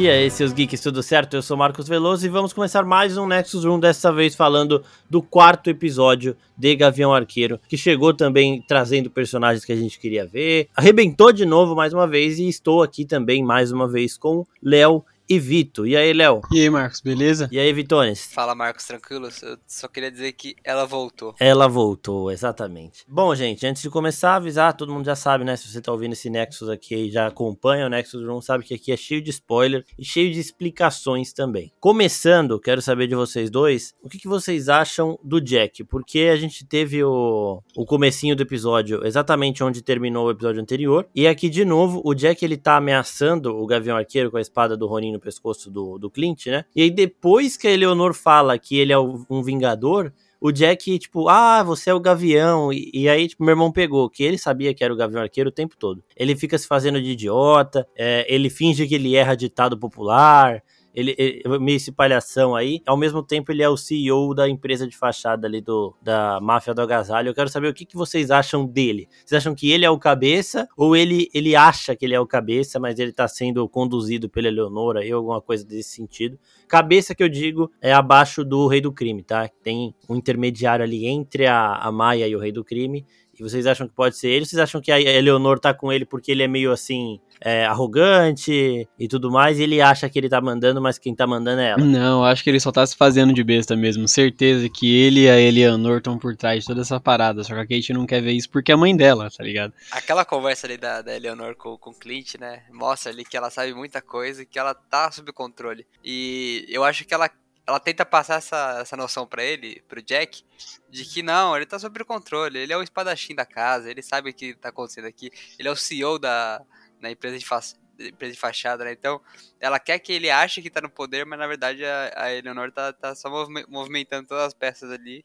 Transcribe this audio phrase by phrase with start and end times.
[0.00, 1.34] E aí, seus geeks, tudo certo?
[1.34, 5.20] Eu sou Marcos Veloso e vamos começar mais um Nexus Room, dessa vez falando do
[5.20, 10.68] quarto episódio de Gavião Arqueiro, que chegou também trazendo personagens que a gente queria ver.
[10.74, 15.04] Arrebentou de novo mais uma vez e estou aqui também mais uma vez com Léo
[15.30, 15.86] e Vito.
[15.86, 16.40] E aí, Léo?
[16.50, 17.48] E aí, Marcos, beleza?
[17.52, 18.26] E aí, Vitones?
[18.32, 19.28] Fala, Marcos, tranquilo?
[19.42, 21.36] Eu só queria dizer que ela voltou.
[21.38, 23.04] Ela voltou, exatamente.
[23.06, 25.54] Bom, gente, antes de começar, avisar, todo mundo já sabe, né?
[25.54, 28.74] Se você tá ouvindo esse Nexus aqui e já acompanha o Nexus Room, sabe que
[28.74, 31.72] aqui é cheio de spoiler e cheio de explicações também.
[31.78, 35.84] Começando, quero saber de vocês dois, o que, que vocês acham do Jack?
[35.84, 41.06] Porque a gente teve o, o comecinho do episódio exatamente onde terminou o episódio anterior,
[41.14, 44.76] e aqui de novo, o Jack ele tá ameaçando o Gavião Arqueiro com a espada
[44.76, 46.64] do Ronin pescoço do, do Clint, né?
[46.74, 51.28] E aí depois que a Eleonor fala que ele é um vingador, o Jack, tipo,
[51.28, 52.72] ah, você é o Gavião.
[52.72, 55.50] E, e, aí, tipo, meu irmão pegou, que ele sabia que era o Gavião Arqueiro
[55.50, 56.02] o tempo todo.
[56.16, 60.62] Ele fica se fazendo de idiota, é, ele finge que ele erra ditado popular,
[60.94, 62.80] ele, ele meio esse palhação aí.
[62.86, 66.74] Ao mesmo tempo, ele é o CEO da empresa de fachada ali do da máfia
[66.74, 67.28] do agasalho.
[67.28, 69.08] Eu quero saber o que, que vocês acham dele.
[69.24, 72.26] Vocês acham que ele é o cabeça ou ele ele acha que ele é o
[72.26, 76.38] cabeça, mas ele tá sendo conduzido pela Eleonora ou alguma coisa desse sentido?
[76.68, 79.48] Cabeça que eu digo é abaixo do Rei do Crime, tá?
[79.62, 83.04] Tem um intermediário ali entre a, a Maia e o Rei do Crime.
[83.40, 84.44] E vocês acham que pode ser ele?
[84.44, 88.86] Vocês acham que a Eleonor tá com ele porque ele é meio assim é, arrogante
[88.98, 91.70] e tudo mais, e ele acha que ele tá mandando, mas quem tá mandando é
[91.70, 91.82] ela.
[91.82, 94.06] Não, acho que ele só tá se fazendo de besta mesmo.
[94.06, 97.42] Certeza que ele e a Eleanor estão por trás de toda essa parada.
[97.42, 99.72] Só que a Kate não quer ver isso porque é a mãe dela, tá ligado?
[99.90, 102.64] Aquela conversa ali da, da Eleanor com, com o Clint, né?
[102.70, 105.86] Mostra ali que ela sabe muita coisa e que ela tá sob controle.
[106.04, 107.30] E eu acho que ela
[107.70, 110.42] ela tenta passar essa, essa noção para ele, pro Jack,
[110.90, 114.30] de que não, ele tá sob controle, ele é o espadachim da casa, ele sabe
[114.30, 116.60] o que tá acontecendo aqui, ele é o CEO da,
[117.00, 117.60] na empresa de, fa
[117.98, 118.92] empresa de fachada, né?
[118.92, 119.20] Então,
[119.60, 122.72] ela quer que ele ache que tá no poder, mas na verdade a, a Eleanor
[122.72, 123.30] tá, tá só
[123.68, 125.24] movimentando todas as peças ali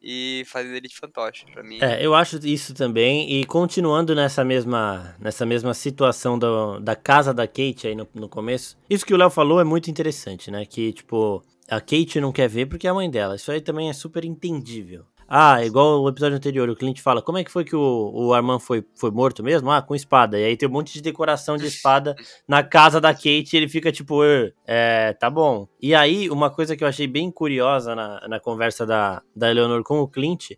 [0.00, 1.78] e fazendo ele de fantoche, pra mim.
[1.82, 7.34] É, eu acho isso também, e continuando nessa mesma, nessa mesma situação do, da casa
[7.34, 10.64] da Kate aí no, no começo, isso que o Léo falou é muito interessante, né?
[10.64, 13.36] Que, tipo, a Kate não quer ver porque é a mãe dela.
[13.36, 15.04] Isso aí também é super entendível.
[15.26, 18.34] Ah, igual o episódio anterior, o cliente fala, como é que foi que o, o
[18.34, 19.70] Armand foi, foi morto mesmo?
[19.70, 20.38] Ah, com espada.
[20.38, 22.14] E aí tem um monte de decoração de espada
[22.46, 24.20] na casa da Kate e ele fica tipo,
[24.66, 25.66] é, tá bom.
[25.80, 29.82] E aí, uma coisa que eu achei bem curiosa na, na conversa da, da Eleanor
[29.82, 30.52] com o Clint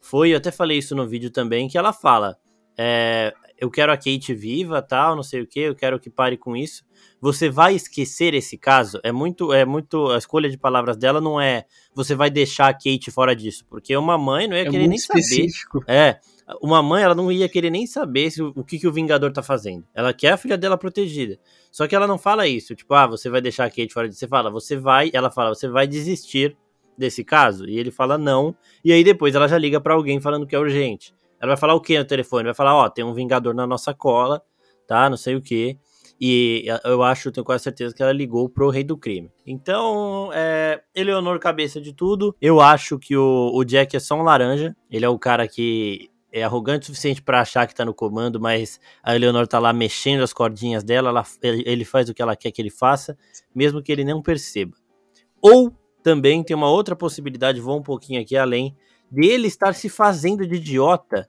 [0.00, 2.38] foi, eu até falei isso no vídeo também, que ela fala,
[2.78, 6.36] é, eu quero a Kate viva, tal, não sei o que, eu quero que pare
[6.36, 6.84] com isso.
[7.20, 9.00] Você vai esquecer esse caso?
[9.02, 11.64] É muito, é muito, a escolha de palavras dela não é
[11.94, 14.96] você vai deixar a Kate fora disso, porque uma mãe não ia é querer nem
[14.96, 15.80] específico.
[15.80, 15.92] saber.
[15.92, 16.20] É,
[16.60, 19.42] uma mãe ela não ia querer nem saber se, o que, que o Vingador tá
[19.42, 19.84] fazendo.
[19.94, 21.38] Ela quer a filha dela protegida.
[21.72, 24.20] Só que ela não fala isso, tipo, ah, você vai deixar a Kate fora disso.
[24.20, 26.56] Você fala, você vai, ela fala, você vai desistir
[26.96, 27.68] desse caso?
[27.68, 28.54] E ele fala não.
[28.84, 31.14] E aí depois ela já liga para alguém falando que é urgente.
[31.40, 32.44] Ela vai falar o que no telefone?
[32.44, 34.42] Vai falar, ó, tem um Vingador na nossa cola,
[34.86, 35.08] tá?
[35.10, 35.78] Não sei o que.
[36.20, 39.30] E eu acho, tenho quase certeza que ela ligou pro Rei do Crime.
[39.46, 42.34] Então, é, Eleonor cabeça de tudo.
[42.40, 44.74] Eu acho que o, o Jack é só um laranja.
[44.90, 48.40] Ele é o cara que é arrogante o suficiente para achar que tá no comando,
[48.40, 52.36] mas a Eleonor tá lá mexendo as cordinhas dela, ela, ele faz o que ela
[52.36, 53.16] quer que ele faça,
[53.54, 54.76] mesmo que ele não perceba.
[55.40, 55.72] Ou
[56.06, 58.76] também tem uma outra possibilidade, vou um pouquinho aqui além,
[59.10, 61.28] dele estar se fazendo de idiota,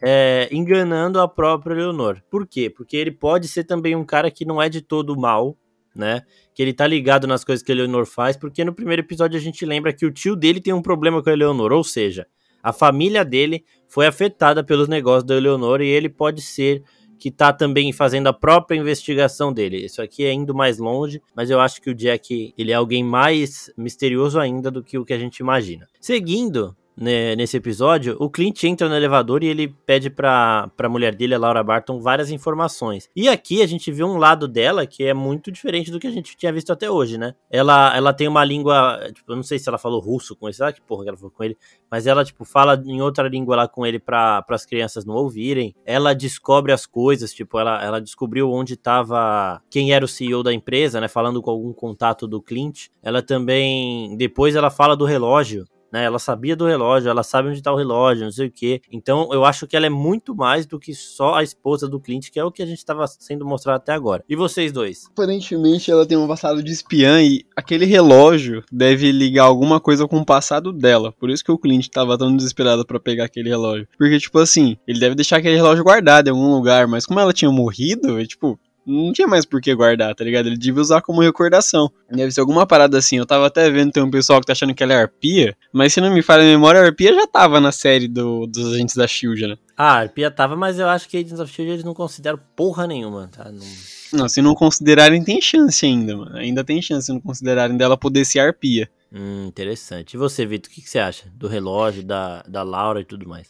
[0.00, 2.22] é, enganando a própria Leonor.
[2.30, 2.70] Por quê?
[2.70, 5.56] Porque ele pode ser também um cara que não é de todo mal,
[5.92, 6.22] né?
[6.54, 9.42] Que ele tá ligado nas coisas que a Leonor faz, porque no primeiro episódio a
[9.42, 12.24] gente lembra que o tio dele tem um problema com a Leonor, ou seja,
[12.62, 16.84] a família dele foi afetada pelos negócios da Leonor e ele pode ser
[17.22, 19.84] que tá também fazendo a própria investigação dele.
[19.84, 23.04] Isso aqui é indo mais longe, mas eu acho que o Jack, ele é alguém
[23.04, 25.86] mais misterioso ainda do que o que a gente imagina.
[26.00, 31.14] Seguindo, né, nesse episódio, o Clint entra no elevador e ele pede pra, pra mulher
[31.14, 33.10] dele, a Laura Barton, várias informações.
[33.14, 36.10] E aqui a gente vê um lado dela que é muito diferente do que a
[36.12, 37.34] gente tinha visto até hoje, né?
[37.50, 40.54] Ela, ela tem uma língua, tipo, eu não sei se ela falou russo com ele,
[40.54, 41.58] sei lá que porra que ela falou com ele,
[41.90, 45.74] mas ela, tipo, fala em outra língua lá com ele para as crianças não ouvirem.
[45.84, 50.52] Ela descobre as coisas, tipo, ela, ela descobriu onde tava, quem era o CEO da
[50.52, 51.08] empresa, né?
[51.08, 52.86] Falando com algum contato do Clint.
[53.02, 56.04] Ela também, depois ela fala do relógio, né?
[56.04, 58.80] Ela sabia do relógio, ela sabe onde tá o relógio, não sei o quê.
[58.90, 62.30] Então eu acho que ela é muito mais do que só a esposa do Clint,
[62.30, 64.24] que é o que a gente estava sendo mostrado até agora.
[64.28, 65.06] E vocês dois?
[65.12, 70.18] Aparentemente ela tem um passado de espiã e aquele relógio deve ligar alguma coisa com
[70.18, 71.12] o passado dela.
[71.12, 73.86] Por isso que o Clint tava tão desesperado para pegar aquele relógio.
[73.98, 77.32] Porque, tipo assim, ele deve deixar aquele relógio guardado em algum lugar, mas como ela
[77.32, 80.46] tinha morrido, tipo, Não tinha mais por que guardar, tá ligado?
[80.46, 81.90] Ele devia usar como recordação.
[82.10, 83.16] Deve ser alguma parada assim.
[83.18, 85.92] Eu tava até vendo, tem um pessoal que tá achando que ela é arpia, mas
[85.92, 88.96] se não me falha a memória, a arpia já tava na série do, dos agentes
[88.96, 89.56] da Shield, né?
[89.76, 92.86] Ah, a arpia tava, mas eu acho que Agents of Shield eles não consideram porra
[92.86, 93.50] nenhuma, tá?
[93.50, 93.66] Não...
[94.12, 96.36] Não, se não considerarem, tem chance ainda, mano.
[96.36, 98.90] Ainda tem chance se não considerarem dela poder ser arpia.
[99.10, 100.14] Hum, interessante.
[100.14, 103.26] E você, Vitor, o que, que você acha do relógio, da, da Laura e tudo
[103.26, 103.48] mais?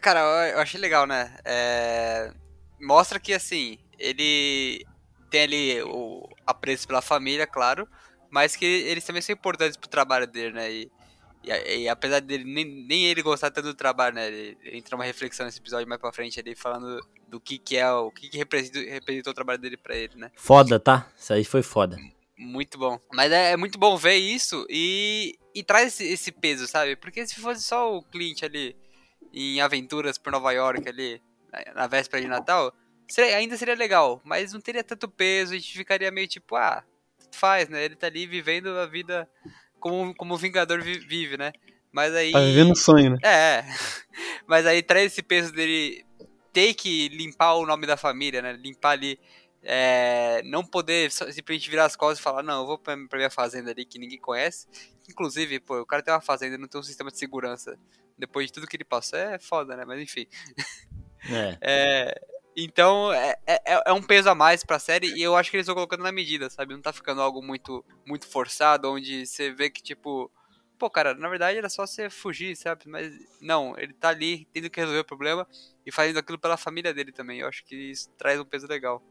[0.00, 1.30] Cara, eu, eu achei legal, né?
[1.44, 2.32] É...
[2.80, 4.84] Mostra que, assim, ele
[5.30, 7.88] tem ali o apreço pela família, claro,
[8.30, 10.70] mas que eles também são importantes pro trabalho dele, né?
[10.70, 10.90] E,
[11.44, 14.28] e, e apesar dele nem, nem ele gostar tanto do trabalho, né?
[14.28, 17.90] Ele, entra uma reflexão nesse episódio mais pra frente ali, falando do que que é,
[17.90, 20.30] o que que representou, representou o trabalho dele pra ele, né?
[20.36, 21.10] Foda, tá?
[21.16, 21.96] Isso aí foi foda.
[22.38, 23.00] Muito bom.
[23.12, 26.94] Mas é, é muito bom ver isso e, e traz esse, esse peso, sabe?
[26.94, 28.76] Porque se fosse só o Clint ali
[29.32, 31.20] em aventuras por Nova York ali,
[31.50, 32.72] na, na véspera de Natal,
[33.08, 36.82] seria, ainda seria legal, mas não teria tanto peso, a gente ficaria meio tipo, ah,
[37.32, 37.84] faz, né?
[37.84, 39.28] Ele tá ali vivendo a vida
[39.78, 41.52] como, como o Vingador vi, vive, né?
[41.92, 42.32] Mas aí.
[42.32, 43.18] Tá vivendo um sonho, né?
[43.22, 43.64] É.
[44.46, 46.04] Mas aí traz esse peso dele
[46.52, 48.52] ter que limpar o nome da família, né?
[48.52, 49.18] Limpar ali.
[49.68, 53.30] É, não poder simplesmente virar as costas e falar, não, eu vou pra, pra minha
[53.30, 54.66] fazenda ali que ninguém conhece.
[55.08, 57.76] Inclusive, pô, o cara tem uma fazenda e não tem um sistema de segurança.
[58.16, 59.84] Depois de tudo que ele passou, é foda, né?
[59.84, 60.26] Mas enfim.
[61.28, 61.58] É.
[61.60, 65.56] é então, é, é, é, um peso a mais pra série e eu acho que
[65.56, 66.72] eles estão colocando na medida, sabe?
[66.72, 70.30] Não tá ficando algo muito, muito forçado, onde você vê que, tipo,
[70.78, 72.82] pô, cara, na verdade era só você fugir, sabe?
[72.86, 75.46] Mas não, ele tá ali tendo que resolver o problema
[75.84, 77.40] e fazendo aquilo pela família dele também.
[77.40, 79.02] Eu acho que isso traz um peso legal.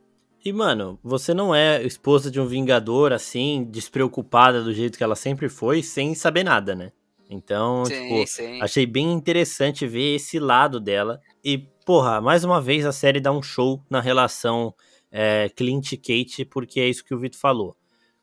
[0.44, 5.16] E, mano, você não é esposa de um vingador assim, despreocupada do jeito que ela
[5.16, 6.92] sempre foi, sem saber nada, né?
[7.28, 8.62] Então, sim, tipo, sim.
[8.62, 11.20] achei bem interessante ver esse lado dela.
[11.44, 14.74] E, porra, mais uma vez a série dá um show na relação
[15.12, 17.78] é, Clint e Kate, porque é isso que o Vitor falou.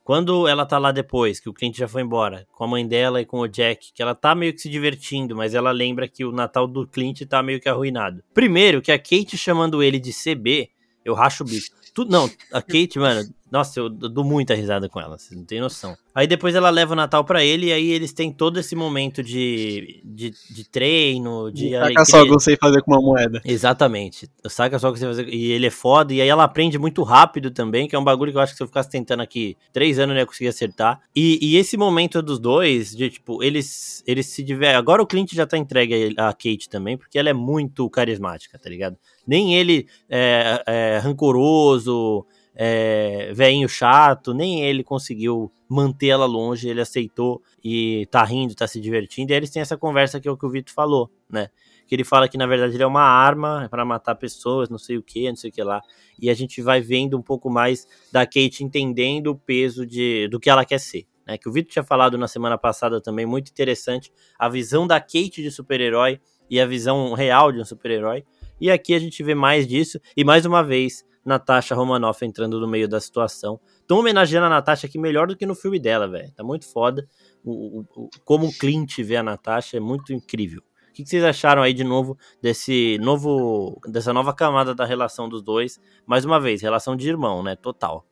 [0.05, 3.21] Quando ela tá lá depois, que o Clint já foi embora, com a mãe dela
[3.21, 6.25] e com o Jack, que ela tá meio que se divertindo, mas ela lembra que
[6.25, 8.21] o Natal do Clint tá meio que arruinado.
[8.35, 10.71] Primeiro, que a Kate chamando ele de CB,
[11.05, 11.77] eu racho o bico.
[11.95, 15.61] Tu, não, a Kate, mano, nossa, eu dou muita risada com ela, vocês não tem
[15.61, 15.95] noção.
[16.15, 19.23] Aí depois ela leva o Natal para ele e aí eles têm todo esse momento
[19.23, 23.43] de, de, de treino, de Saca só que eu sei fazer com uma moeda.
[23.45, 24.27] Exatamente.
[24.47, 25.29] Saca só que você fazer.
[25.29, 26.15] E ele é foda.
[26.15, 28.57] E aí ela aprende muito rápido também, que é um bagulho que eu acho que
[28.57, 31.03] se eu ficasse tentando aqui três anos eu não ia conseguir acertar.
[31.15, 34.79] E, e esse momento dos dois, de tipo, eles, eles se divertem.
[34.79, 38.71] Agora o Clint já tá entregue a Kate também, porque ela é muito carismática, tá
[38.71, 38.97] ligado?
[39.27, 46.81] Nem ele é, é rancoroso é, velhinho chato, nem ele conseguiu manter ela longe, ele
[46.81, 49.33] aceitou e tá rindo, tá se divertindo.
[49.33, 51.49] E aí eles têm essa conversa que é o que o Vitor falou, né?
[51.87, 54.99] Que ele fala que na verdade ele é uma arma para matar pessoas, não sei
[54.99, 55.81] o que, não sei o que lá.
[56.21, 60.39] E a gente vai vendo um pouco mais da Kate entendendo o peso de, do
[60.39, 61.07] que ela quer ser.
[61.27, 65.01] Né, que o Vitor tinha falado na semana passada também, muito interessante, a visão da
[65.01, 66.21] Kate de super-herói
[66.51, 68.25] e a visão real de um super-herói.
[68.61, 72.67] E aqui a gente vê mais disso, e mais uma vez, Natasha Romanoff entrando no
[72.67, 73.61] meio da situação.
[73.81, 76.33] Estão homenageando a Natasha aqui melhor do que no filme dela, velho.
[76.33, 77.07] Tá muito foda.
[77.45, 80.63] O, o, o, como o Clint vê a Natasha é muito incrível.
[80.91, 85.27] O que, que vocês acharam aí de novo desse novo, dessa nova camada da relação
[85.27, 85.81] dos dois?
[86.05, 87.57] Mais uma vez, relação de irmão, né?
[87.57, 88.05] Total.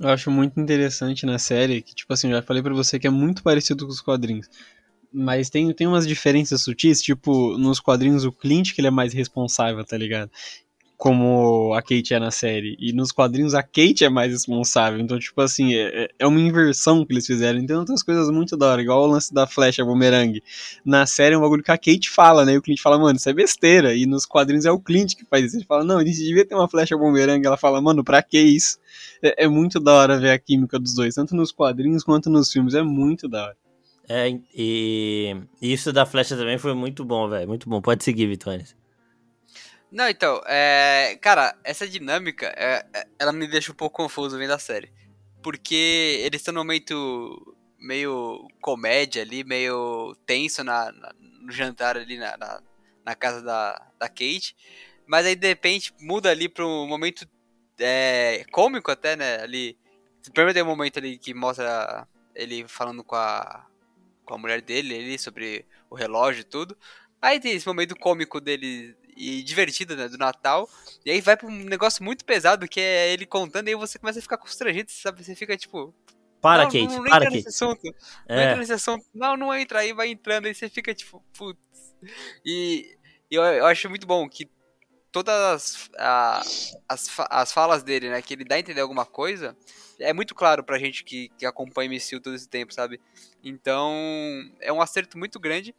[0.00, 3.10] Eu acho muito interessante na série que, tipo assim, já falei para você que é
[3.10, 4.48] muito parecido com os quadrinhos.
[5.12, 9.12] Mas tem, tem umas diferenças sutis, tipo, nos quadrinhos o Clint, que ele é mais
[9.12, 10.30] responsável, tá ligado?
[11.00, 12.76] Como a Kate é na série.
[12.78, 15.00] E nos quadrinhos a Kate é mais responsável.
[15.00, 17.58] Então, tipo assim, é, é uma inversão que eles fizeram.
[17.58, 18.82] Então, outras coisas muito da hora.
[18.82, 20.42] Igual o lance da flecha bumerangue.
[20.84, 22.52] Na série é um bagulho que a Kate fala, né?
[22.52, 23.94] E o Clint fala, mano, isso é besteira.
[23.94, 25.56] E nos quadrinhos é o Clint que faz isso.
[25.56, 27.46] Ele fala, não, a gente devia ter uma flecha bumerangue.
[27.46, 28.78] Ela fala, mano, pra que isso?
[29.22, 31.14] É, é muito da hora ver a química dos dois.
[31.14, 32.74] Tanto nos quadrinhos quanto nos filmes.
[32.74, 33.56] É muito da hora.
[34.06, 37.48] É, e isso da flecha também foi muito bom, velho.
[37.48, 37.80] Muito bom.
[37.80, 38.66] Pode seguir, Vitória.
[39.92, 44.52] Não, então, é, cara, essa dinâmica, é, é, ela me deixa um pouco confuso vendo
[44.52, 44.92] a série.
[45.42, 52.18] Porque eles estão num momento meio comédia ali, meio tenso na, na no jantar ali
[52.18, 52.62] na, na,
[53.04, 54.54] na, casa da, da Kate.
[55.06, 57.26] Mas aí, de repente, muda ali para um momento
[57.78, 59.40] é, cômico até, né?
[59.42, 59.76] Ali,
[60.32, 63.66] primeiro tem um momento ali que mostra ele falando com a,
[64.24, 66.76] com a mulher dele ali sobre o relógio e tudo.
[67.20, 70.68] Aí tem esse momento cômico dele e divertido, né, do Natal.
[71.04, 73.98] E aí vai pra um negócio muito pesado, que é ele contando, e aí você
[73.98, 75.22] começa a ficar constrangido, sabe?
[75.22, 75.94] Você fica tipo.
[76.40, 77.48] Para, não, Kate, não, não para, Kate.
[77.48, 77.94] Assunto.
[78.26, 78.34] É.
[78.34, 79.04] Não entra nesse assunto.
[79.12, 81.60] Não, não entra, aí vai entrando, aí você fica tipo, putz.
[82.44, 82.96] E,
[83.30, 84.48] eu, eu acho muito bom que
[85.12, 86.42] todas as, a,
[86.88, 88.22] as, as falas dele, né?
[88.22, 89.54] Que ele dá a entender alguma coisa,
[89.98, 92.98] é muito claro pra gente que, que acompanha MCU todo esse tempo, sabe?
[93.44, 93.92] Então,
[94.60, 95.74] é um acerto muito grande.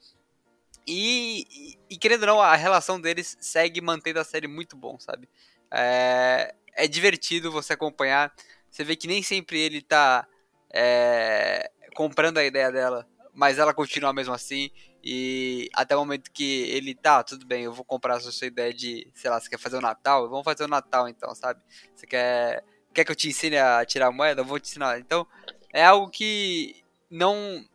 [0.93, 5.29] E, e, querendo ou não, a relação deles segue mantendo a série muito bom, sabe?
[5.71, 8.33] É, é divertido você acompanhar.
[8.69, 10.27] Você vê que nem sempre ele tá
[10.73, 14.69] é, comprando a ideia dela, mas ela continua mesmo assim.
[15.01, 18.73] E até o momento que ele, tá, tudo bem, eu vou comprar a sua ideia
[18.73, 20.29] de, sei lá, você quer fazer o Natal?
[20.29, 21.61] Vamos fazer o Natal então, sabe?
[21.95, 24.41] Você quer, quer que eu te ensine a tirar moeda?
[24.41, 24.99] Eu vou te ensinar.
[24.99, 25.25] Então,
[25.71, 27.65] é algo que não.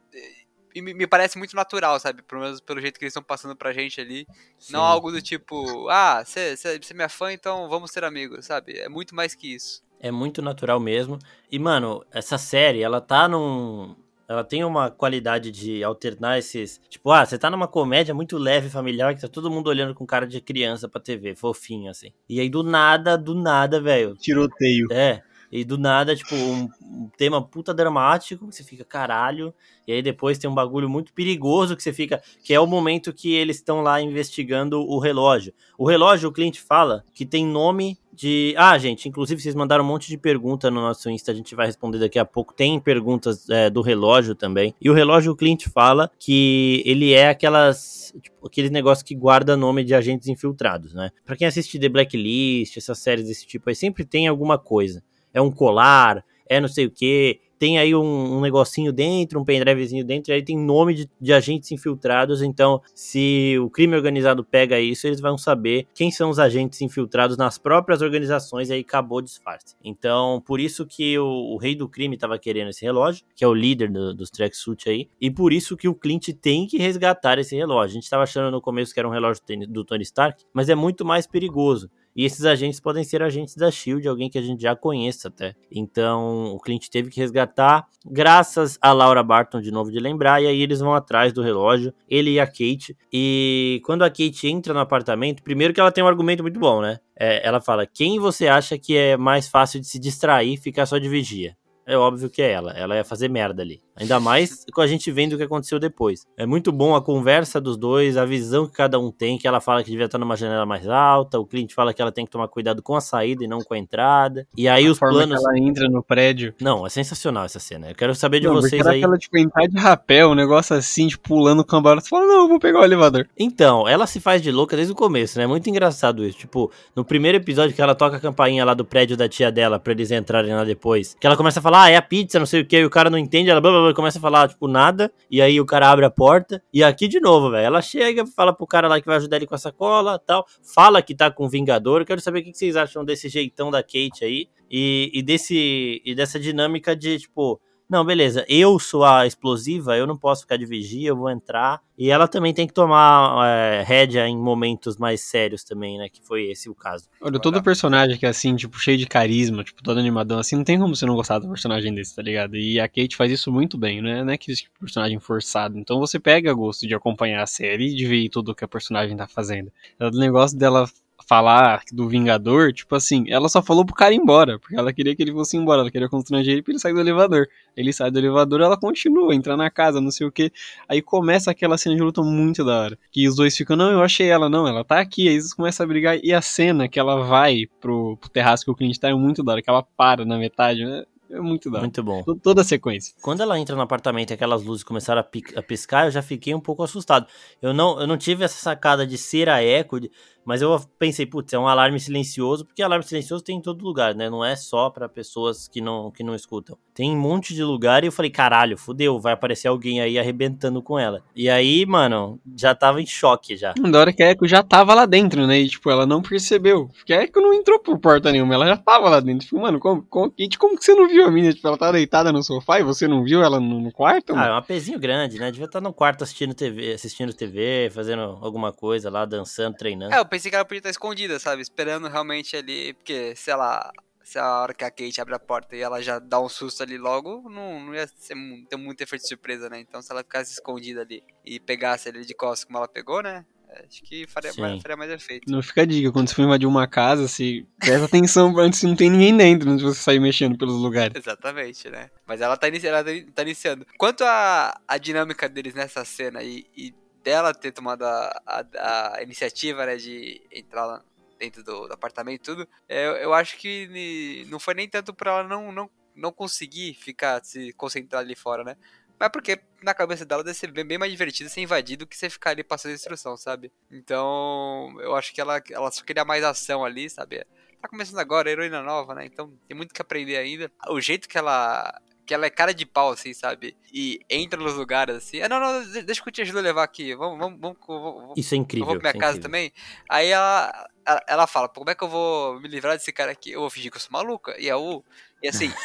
[0.83, 2.23] Me parece muito natural, sabe?
[2.23, 4.27] Pelo menos pelo jeito que eles estão passando pra gente ali.
[4.59, 4.73] Sim.
[4.73, 8.79] Não algo do tipo, ah, você é minha fã, então vamos ser amigos, sabe?
[8.79, 9.85] É muito mais que isso.
[9.99, 11.19] É muito natural mesmo.
[11.51, 13.97] E, mano, essa série, ela tá num,
[14.29, 16.81] ela tem uma qualidade de alternar esses.
[16.89, 20.05] Tipo, ah, você tá numa comédia muito leve, familiar, que tá todo mundo olhando com
[20.05, 22.13] cara de criança pra TV, fofinho, assim.
[22.29, 24.17] E aí, do nada, do nada, velho.
[24.17, 24.89] Tiroteio.
[24.91, 25.23] É.
[25.51, 26.69] E do nada, tipo, um,
[27.07, 29.55] tema puta dramático, que você fica caralho.
[29.87, 32.23] E aí depois tem um bagulho muito perigoso que você fica.
[32.43, 35.53] Que é o momento que eles estão lá investigando o relógio.
[35.79, 38.55] O relógio, o cliente fala que tem nome de.
[38.57, 41.67] Ah, gente, inclusive vocês mandaram um monte de pergunta no nosso Insta, a gente vai
[41.67, 42.55] responder daqui a pouco.
[42.55, 44.75] Tem perguntas é, do relógio também.
[44.81, 48.15] E o relógio, o cliente fala que ele é aquelas.
[48.23, 51.11] Tipo, aqueles negócios que guarda nome de agentes infiltrados, né?
[51.25, 55.03] Pra quem assiste The Blacklist, essas séries desse tipo aí, sempre tem alguma coisa
[55.37, 59.45] é um colar, é não sei o que, tem aí um, um, negocinho dentro, um
[59.45, 62.43] pendrivezinho dentro, e aí tem nome de, de, agentes infiltrados.
[62.43, 67.37] Então, se o crime organizado pega isso, eles vão saber quem são os agentes infiltrados
[67.37, 69.75] nas próprias organizações, e aí acabou o disfarce.
[69.83, 73.49] Então, por isso que o, o rei do crime estava querendo esse relógio, que é
[73.49, 77.39] o líder do, dos tracksuit aí, e por isso que o Clint tem que resgatar
[77.39, 77.93] esse relógio.
[77.93, 80.75] A gente estava achando no começo que era um relógio do Tony Stark, mas é
[80.75, 81.91] muito mais perigoso.
[82.17, 85.55] E esses agentes podem ser agentes da Shield, alguém que a gente já conheça até.
[85.71, 90.47] Então o Clint teve que resgatar, graças a Laura Barton, de novo de lembrar, e
[90.47, 92.97] aí eles vão atrás do relógio, ele e a Kate.
[93.13, 96.81] E quando a Kate entra no apartamento, primeiro que ela tem um argumento muito bom,
[96.81, 96.99] né?
[97.19, 100.87] É, ela fala: quem você acha que é mais fácil de se distrair e ficar
[100.87, 101.55] só de vigia?
[101.87, 102.73] é óbvio que é ela.
[102.73, 103.81] Ela ia fazer merda ali.
[103.97, 106.27] Ainda mais com a gente vendo o que aconteceu depois.
[106.37, 109.61] É muito bom a conversa dos dois, a visão que cada um tem, que ela
[109.61, 112.31] fala que devia estar numa janela mais alta, o cliente fala que ela tem que
[112.31, 114.47] tomar cuidado com a saída e não com a entrada.
[114.57, 115.41] E aí a os planos.
[115.41, 116.55] ela entra no prédio.
[116.61, 117.91] Não, é sensacional essa cena.
[117.91, 119.03] Eu quero saber de não, vocês aí.
[119.03, 122.01] Ela, tipo, entrar de rapel, um negócio assim, tipo, pulando o cambaro.
[122.01, 123.27] Você fala, não, eu vou pegar o elevador.
[123.39, 125.45] Então, ela se faz de louca desde o começo, né?
[125.45, 126.39] É muito engraçado isso.
[126.39, 129.79] Tipo, no primeiro episódio que ela toca a campainha lá do prédio da tia dela
[129.79, 132.47] pra eles entrarem lá depois, que ela começa a falar, ah, é a pizza, não
[132.47, 134.21] sei sei o que, e o cara não entende, ela blá, blá, blá, começa a
[134.21, 137.67] falar, tipo, nada, e aí o cara abre a porta, e aqui de novo, velho,
[137.67, 141.03] ela chega, fala pro cara lá que vai ajudar ele com a sacola, tal, fala
[141.03, 144.25] que tá com o Vingador, quero saber o que vocês acham desse jeitão da Kate
[144.25, 149.97] aí, e, e, desse, e dessa dinâmica de, tipo, não, beleza, eu sou a explosiva,
[149.97, 151.81] eu não posso ficar de vigia, eu vou entrar.
[151.97, 156.09] E ela também tem que tomar é, rédea em momentos mais sérios também, né?
[156.09, 157.09] Que foi esse o caso.
[157.21, 160.65] Olha, todo personagem que é assim, tipo, cheio de carisma, tipo, todo animadão assim, não
[160.65, 162.57] tem como você não gostar do personagem desse, tá ligado?
[162.57, 164.23] E a Kate faz isso muito bem, né?
[164.23, 165.79] Não é aquele tipo personagem forçado.
[165.79, 169.17] Então você pega gosto de acompanhar a série e de ver tudo que a personagem
[169.17, 169.73] tá fazendo.
[170.01, 170.87] O negócio dela
[171.27, 175.15] falar do Vingador, tipo assim, ela só falou pro cara ir embora, porque ela queria
[175.15, 177.49] que ele fosse embora, ela queria constranger ele pra ele sair do elevador.
[177.77, 180.53] Ele sai do elevador, ela continua, entra na casa, não sei o que.
[180.89, 182.99] Aí começa aquela cena de luta muito da hora.
[183.11, 185.29] Que os dois ficam, não, eu achei ela, não, ela tá aqui.
[185.29, 186.19] Aí eles começam a brigar.
[186.23, 189.43] E a cena que ela vai pro, pro terraço que o cliente tá é muito
[189.43, 191.05] da hora, que ela para na metade, né?
[191.31, 192.23] É muito da Muito bom.
[192.43, 193.15] Toda a sequência.
[193.21, 196.61] Quando ela entra no apartamento e aquelas luzes começaram a, piscar, eu já fiquei um
[196.61, 197.27] pouco assustado.
[197.61, 200.01] Eu não, eu não tive essa sacada de ser a Echo,
[200.47, 204.15] mas eu pensei, putz, é um alarme silencioso, porque alarme silencioso tem em todo lugar,
[204.15, 204.31] né?
[204.31, 206.79] Não é só para pessoas que não, que não escutam.
[206.95, 210.81] Tem um monte de lugar e eu falei, caralho, fudeu, vai aparecer alguém aí arrebentando
[210.81, 211.23] com ela.
[211.35, 213.75] E aí, mano, já tava em choque já.
[213.75, 215.59] Da hora que a Echo já tava lá dentro, né?
[215.59, 216.89] E, tipo, ela não percebeu.
[216.97, 219.47] Porque a Echo não entrou por porta nenhuma, ela já tava lá dentro.
[219.47, 221.53] Tipo, mano, como, como, como que você não viu a menina?
[221.53, 224.35] Tipo, ela tava deitada no sofá e você não viu ela no, no quarto?
[224.35, 224.47] Mano?
[224.47, 225.51] Ah, é um apezinho grande, né?
[225.51, 230.15] Devia estar no quarto assistindo TV, assistindo TV, fazendo alguma coisa lá, dançando, treinando.
[230.15, 231.63] É, eu pensei que ela podia estar escondida sabe?
[231.63, 233.91] Esperando realmente ali, porque, sei lá,
[234.23, 236.83] se a hora que a Kate abre a porta e ela já dá um susto
[236.83, 238.35] ali logo, não, não ia ser,
[238.69, 239.81] ter muito efeito de surpresa, né?
[239.81, 243.45] Então se ela ficasse escondida ali e pegasse ele de costas como ela pegou, né?
[243.89, 245.51] Acho que faria, mais, faria mais efeito.
[245.51, 248.87] Não fica a dica, quando você for invadir uma casa, se presta atenção antes se
[248.87, 251.15] não tem ninguém dentro, antes de você sair mexendo pelos lugares.
[251.21, 252.11] Exatamente, né?
[252.27, 253.87] Mas ela tá, inici ela tá iniciando.
[253.99, 256.95] Quanto à a, a dinâmica deles nessa cena e, e
[257.27, 261.03] dela ter tomado a, a, a iniciativa, né, de entrar
[261.37, 265.13] dentro do, do apartamento e tudo, é, eu, eu acho que não foi nem tanto
[265.13, 268.77] pra ela não, não, não conseguir ficar, se concentrar ali fora, né?
[269.19, 272.31] Mas porque na cabeça dela deve ser bem mais divertido ser invadido do que você
[272.31, 273.73] ficar ali passando instrução, sabe?
[273.91, 277.45] Então, eu acho que ela, ela só queria mais ação ali, sabe?
[277.83, 279.27] Tá começando agora, heroína nova, né?
[279.27, 280.71] Então tem muito que aprender ainda.
[280.89, 283.77] O jeito que ela que ela é cara de pau, assim, sabe?
[283.93, 285.41] E entra nos lugares assim.
[285.41, 287.15] Ah, não, não, deixa que eu te ajudo a levar aqui.
[287.15, 287.79] Vamos, vamos, vamos.
[287.87, 288.83] vamos isso é incrível.
[288.83, 289.43] Eu vou pra minha é casa incrível.
[289.43, 289.73] também.
[290.11, 290.91] Aí ela,
[291.29, 293.53] ela fala, como é que eu vou me livrar desse cara aqui?
[293.53, 294.61] Eu vou fingir que eu sou maluca.
[294.61, 295.05] E é o.
[295.43, 295.73] E assim.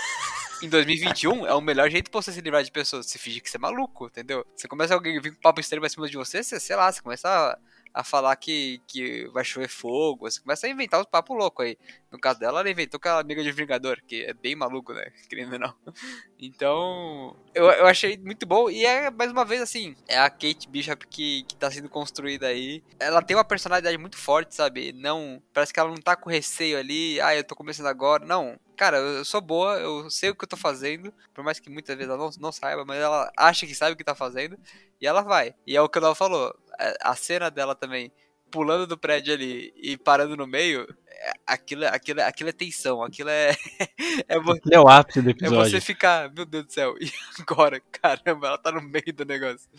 [0.63, 3.05] em 2021 é o melhor jeito pra você se livrar de pessoas.
[3.05, 4.45] Você finge que você é maluco, entendeu?
[4.55, 7.27] Você começa alguém vir com papo extremo acima de você, você, sei lá, você começa
[7.27, 7.57] a
[7.93, 10.29] a falar que, que vai chover fogo.
[10.29, 11.77] Você começa a inventar os papos loucos aí.
[12.11, 15.11] No caso dela, ela inventou aquela amiga de Vingador, que é bem maluco, né?
[15.29, 15.75] Querendo ou não.
[16.39, 18.69] Então, eu, eu achei muito bom.
[18.69, 22.47] E é, mais uma vez, assim, é a Kate Bishop que, que tá sendo construída
[22.47, 22.83] aí.
[22.99, 24.91] Ela tem uma personalidade muito forte, sabe?
[24.93, 25.41] Não.
[25.53, 27.19] Parece que ela não tá com receio ali.
[27.21, 28.25] Ah, eu tô começando agora.
[28.25, 28.59] Não.
[28.81, 31.13] Cara, eu sou boa, eu sei o que eu tô fazendo.
[31.35, 33.95] Por mais que muitas vezes ela não, não saiba, mas ela acha que sabe o
[33.95, 34.57] que tá fazendo.
[34.99, 35.53] E ela vai.
[35.67, 36.51] E é o que ela falou.
[36.99, 38.11] A cena dela também
[38.49, 41.10] pulando do prédio ali e parando no meio, é,
[41.45, 43.55] aquilo, aquilo, aquilo é tensão, aquilo é.
[44.27, 45.75] é, você, é o ápice do episódio.
[45.75, 47.81] É você ficar, meu Deus do céu, e agora?
[47.91, 49.69] Caramba, ela tá no meio do negócio.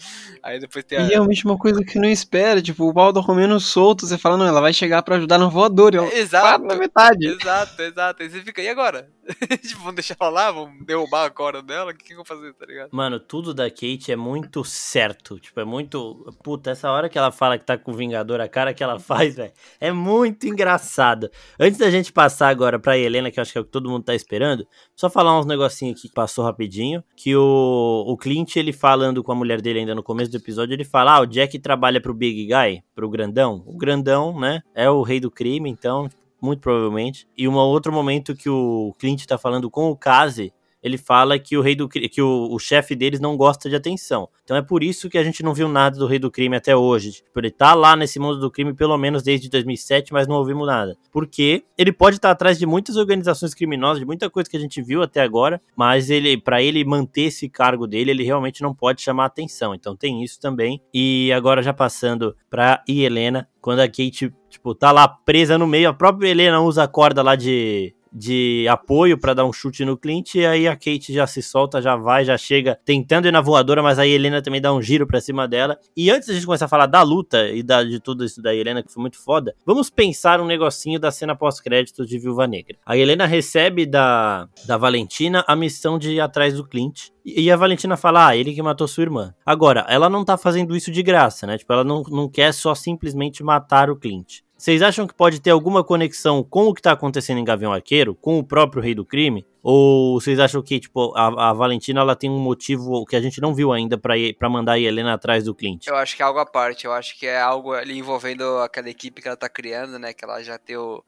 [0.43, 1.03] Aí depois tem a...
[1.03, 4.37] E é realmente uma coisa que não espera, tipo, o baldo romeno solto, você fala,
[4.37, 5.95] não, ela vai chegar pra ajudar no voador.
[5.95, 6.65] Ela exato.
[6.65, 7.27] na metade.
[7.27, 8.23] Exato, exato.
[8.23, 9.11] Aí você fica, e agora?
[9.63, 12.25] tipo, vamos deixar ela lá, vamos derrubar a corda dela, o que, que eu vou
[12.25, 12.91] fazer, tá ligado?
[12.93, 15.39] Mano, tudo da Kate é muito certo.
[15.39, 16.33] Tipo, é muito.
[16.43, 18.99] Puta, essa hora que ela fala que tá com o Vingador, a cara que ela
[18.99, 21.31] faz, velho, é muito engraçado.
[21.59, 23.89] Antes da gente passar agora pra Helena, que eu acho que é o que todo
[23.89, 27.03] mundo tá esperando, só falar uns negocinhos aqui que passou rapidinho.
[27.17, 30.75] Que o, o Clint, ele falando com a mulher dele ainda no começo do episódio,
[30.75, 33.63] ele fala: Ah, o Jack trabalha pro Big Guy, pro grandão.
[33.67, 34.61] O grandão, né?
[34.75, 36.09] É o rei do crime, então,
[36.41, 37.27] muito provavelmente.
[37.37, 41.57] E um outro momento que o Clint tá falando com o Kazi ele fala que
[41.57, 44.29] o rei do que o, o chefe deles não gosta de atenção.
[44.45, 46.77] Então é por isso que a gente não viu nada do rei do crime até
[46.77, 47.13] hoje.
[47.13, 50.67] Tipo, ele tá lá nesse mundo do crime pelo menos desde 2007, mas não ouvimos
[50.67, 50.97] nada.
[51.13, 54.83] Porque ele pode estar atrás de muitas organizações criminosas, de muita coisa que a gente
[54.83, 59.01] viu até agora, mas ele para ele manter esse cargo dele, ele realmente não pode
[59.01, 59.75] chamar atenção.
[59.75, 60.83] Então tem isso também.
[60.93, 65.89] E agora já passando para Helena, quando a Kate tipo tá lá presa no meio,
[65.89, 69.97] a própria Helena usa a corda lá de de apoio para dar um chute no
[69.97, 73.41] Clint, e aí a Kate já se solta, já vai, já chega tentando ir na
[73.41, 75.79] voadora, mas a Helena também dá um giro para cima dela.
[75.97, 78.55] E antes da gente começar a falar da luta e da, de tudo isso da
[78.55, 82.77] Helena, que foi muito foda, vamos pensar um negocinho da cena pós-créditos de Viúva Negra.
[82.85, 87.11] A Helena recebe da, da Valentina a missão de ir atrás do Clint.
[87.25, 89.35] E a Valentina fala, ah, ele que matou sua irmã.
[89.47, 91.57] Agora, ela não tá fazendo isso de graça, né?
[91.57, 94.41] Tipo, ela não, não quer só simplesmente matar o Clint.
[94.63, 98.15] Vocês acham que pode ter alguma conexão com o que tá acontecendo em Gavião Arqueiro,
[98.15, 99.45] com o próprio Rei do Crime?
[99.61, 103.41] Ou vocês acham que, tipo, a, a Valentina ela tem um motivo que a gente
[103.41, 105.89] não viu ainda para mandar a Helena atrás do Clint?
[105.89, 106.85] Eu acho que é algo à parte.
[106.85, 110.13] Eu acho que é algo ali envolvendo aquela equipe que ela tá criando, né?
[110.13, 111.03] Que ela já tem o,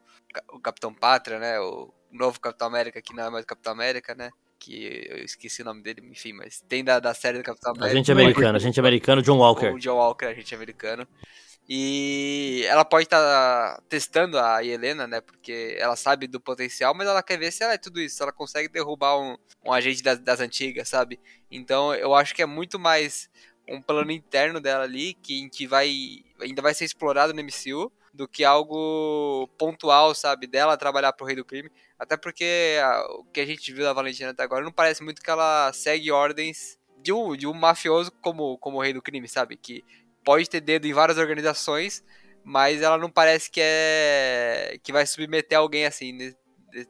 [0.53, 1.61] o Capitão Pátria, né?
[1.61, 4.31] O novo Capitão América, que não é mais o Capitão América, né?
[4.59, 7.93] Que eu esqueci o nome dele, enfim, mas tem da, da série do Capitão América.
[7.93, 9.73] Agente americano, agente americano, John Walker.
[9.73, 11.07] O John Walker, agente americano.
[11.69, 15.21] E ela pode estar tá testando a Helena, né?
[15.21, 18.23] Porque ela sabe do potencial, mas ela quer ver se ela é tudo isso, se
[18.23, 21.19] ela consegue derrubar um, um agente das, das antigas, sabe?
[21.51, 23.31] Então eu acho que é muito mais
[23.67, 28.29] um plano interno dela ali, que, que vai ainda vai ser explorado no MCU, do
[28.29, 30.47] que algo pontual, sabe?
[30.47, 31.71] Dela trabalhar pro Rei do Crime.
[31.99, 35.21] Até porque a, o que a gente viu da Valentina até agora não parece muito
[35.21, 39.29] que ela segue ordens de um, de um mafioso como, como o Rei do Crime,
[39.29, 39.57] sabe?
[39.57, 39.85] Que
[40.25, 42.05] pode ter dedo em várias organizações,
[42.45, 46.17] mas ela não parece que é que vai submeter alguém assim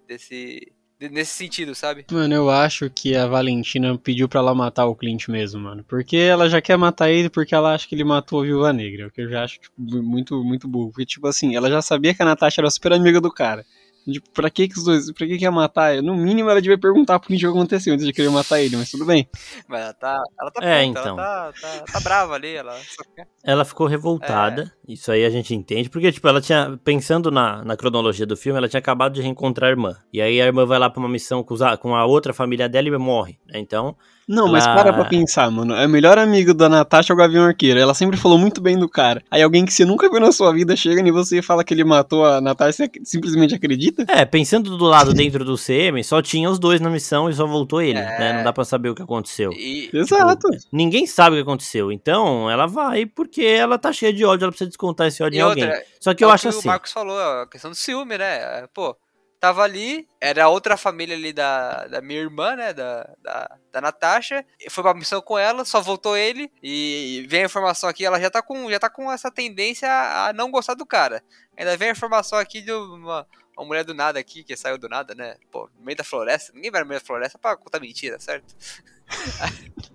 [0.07, 2.05] desse nesse sentido, sabe?
[2.11, 5.85] Mano, eu acho que a Valentina pediu para ela matar o Clint mesmo, mano.
[5.89, 9.07] Porque ela já quer matar ele porque ela acha que ele matou a Viúva Negra,
[9.07, 10.91] o que eu já acho tipo, muito muito burro.
[10.91, 13.65] Porque tipo assim, ela já sabia que a Natasha era super amiga do cara.
[14.11, 16.03] Tipo, pra que que os dois, pra que que ia matar?
[16.03, 19.07] No mínimo ela devia perguntar pro que aconteceu antes de querer matar ele, mas tudo
[19.07, 19.27] bem.
[19.67, 21.19] Mas ela tá, ela tá é, puta, então.
[21.19, 22.79] ela tá, tá, tá, brava ali, ela
[23.17, 23.27] quer...
[23.43, 24.93] Ela ficou revoltada, é.
[24.93, 28.59] isso aí a gente entende, porque, tipo, ela tinha, pensando na, na cronologia do filme,
[28.59, 29.97] ela tinha acabado de reencontrar a irmã.
[30.13, 32.89] E aí a irmã vai lá pra uma missão com, com a outra família dela
[32.89, 33.59] e morre, né?
[33.59, 33.97] Então,
[34.29, 35.75] Não, mas Lá- para pra pensar, mano.
[35.75, 37.79] É o melhor amigo da Natasha é o Gavião Arqueiro.
[37.79, 39.23] Ela sempre falou muito bem do cara.
[39.31, 41.75] Aí alguém que você nunca viu na sua vida chega em você e fala que
[41.75, 44.05] ele matou a Natasha, você simplesmente acredita?
[44.09, 47.47] É, pensando do lado dentro do CM, só tinha os dois na missão e só
[47.47, 48.19] voltou ele, É.
[48.19, 48.33] né?
[48.39, 49.51] Não dá pra saber o que aconteceu.
[49.53, 50.49] E, Exato.
[50.73, 54.53] Ninguém sabe o que aconteceu, então ela vai porque ela tá cheia de ódio, ela
[54.53, 55.65] precisa descontar esse ódio e em alguém.
[55.65, 56.67] outra, Só que é eu acho que assim.
[56.69, 58.67] o Marcos falou, a questão do ciúme, né?
[58.75, 58.97] Pô,
[59.45, 62.73] tava ali, era outra família ali da, da minha irmã, né?
[62.73, 64.43] Da, da, da Natasha.
[64.71, 66.51] Foi pra missão com ela, só voltou ele.
[66.63, 70.33] E vem a informação aqui, ela já tá com, já tá com essa tendência a,
[70.33, 71.23] não gostar do cara.
[71.59, 74.89] Ainda vem a informação aqui de uma, uma mulher do nada aqui, que saiu do
[74.89, 75.37] nada, né?
[75.51, 76.53] Pô, no meio da floresta.
[76.55, 78.55] Ninguém vai no meio da floresta pra contar mentira, certo?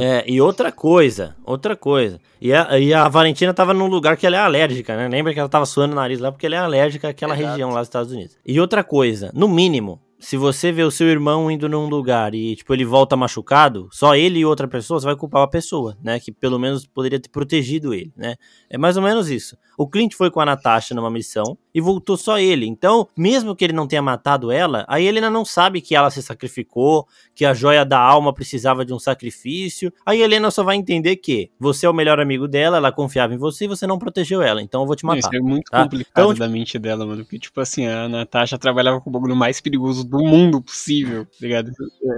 [0.00, 2.20] É, e outra coisa, outra coisa.
[2.40, 5.08] E a, e a Valentina tava num lugar que ela é alérgica, né?
[5.08, 7.50] Lembra que ela tava suando o nariz lá porque ela é alérgica àquela Exato.
[7.50, 8.36] região lá dos Estados Unidos.
[8.44, 12.56] E outra coisa, no mínimo, se você vê o seu irmão indo num lugar e,
[12.56, 16.18] tipo, ele volta machucado, só ele e outra pessoa, você vai culpar a pessoa, né?
[16.18, 18.34] Que pelo menos poderia ter protegido ele, né?
[18.68, 19.56] É mais ou menos isso.
[19.78, 22.66] O Clint foi com a Natasha numa missão e voltou só ele.
[22.66, 26.22] Então, mesmo que ele não tenha matado ela, a Helena não sabe que ela se
[26.22, 29.92] sacrificou, que a joia da alma precisava de um sacrifício.
[30.06, 33.38] A Helena só vai entender que você é o melhor amigo dela, ela confiava em
[33.38, 35.18] você e você não protegeu ela, então eu vou te matar.
[35.18, 35.82] Isso é muito tá?
[35.82, 37.24] complicado Então, tipo- da mente dela, mano.
[37.24, 41.30] Porque, tipo assim, a Natasha trabalhava com o bagulho mais perigoso do mundo possível, tá
[41.40, 41.70] ligado?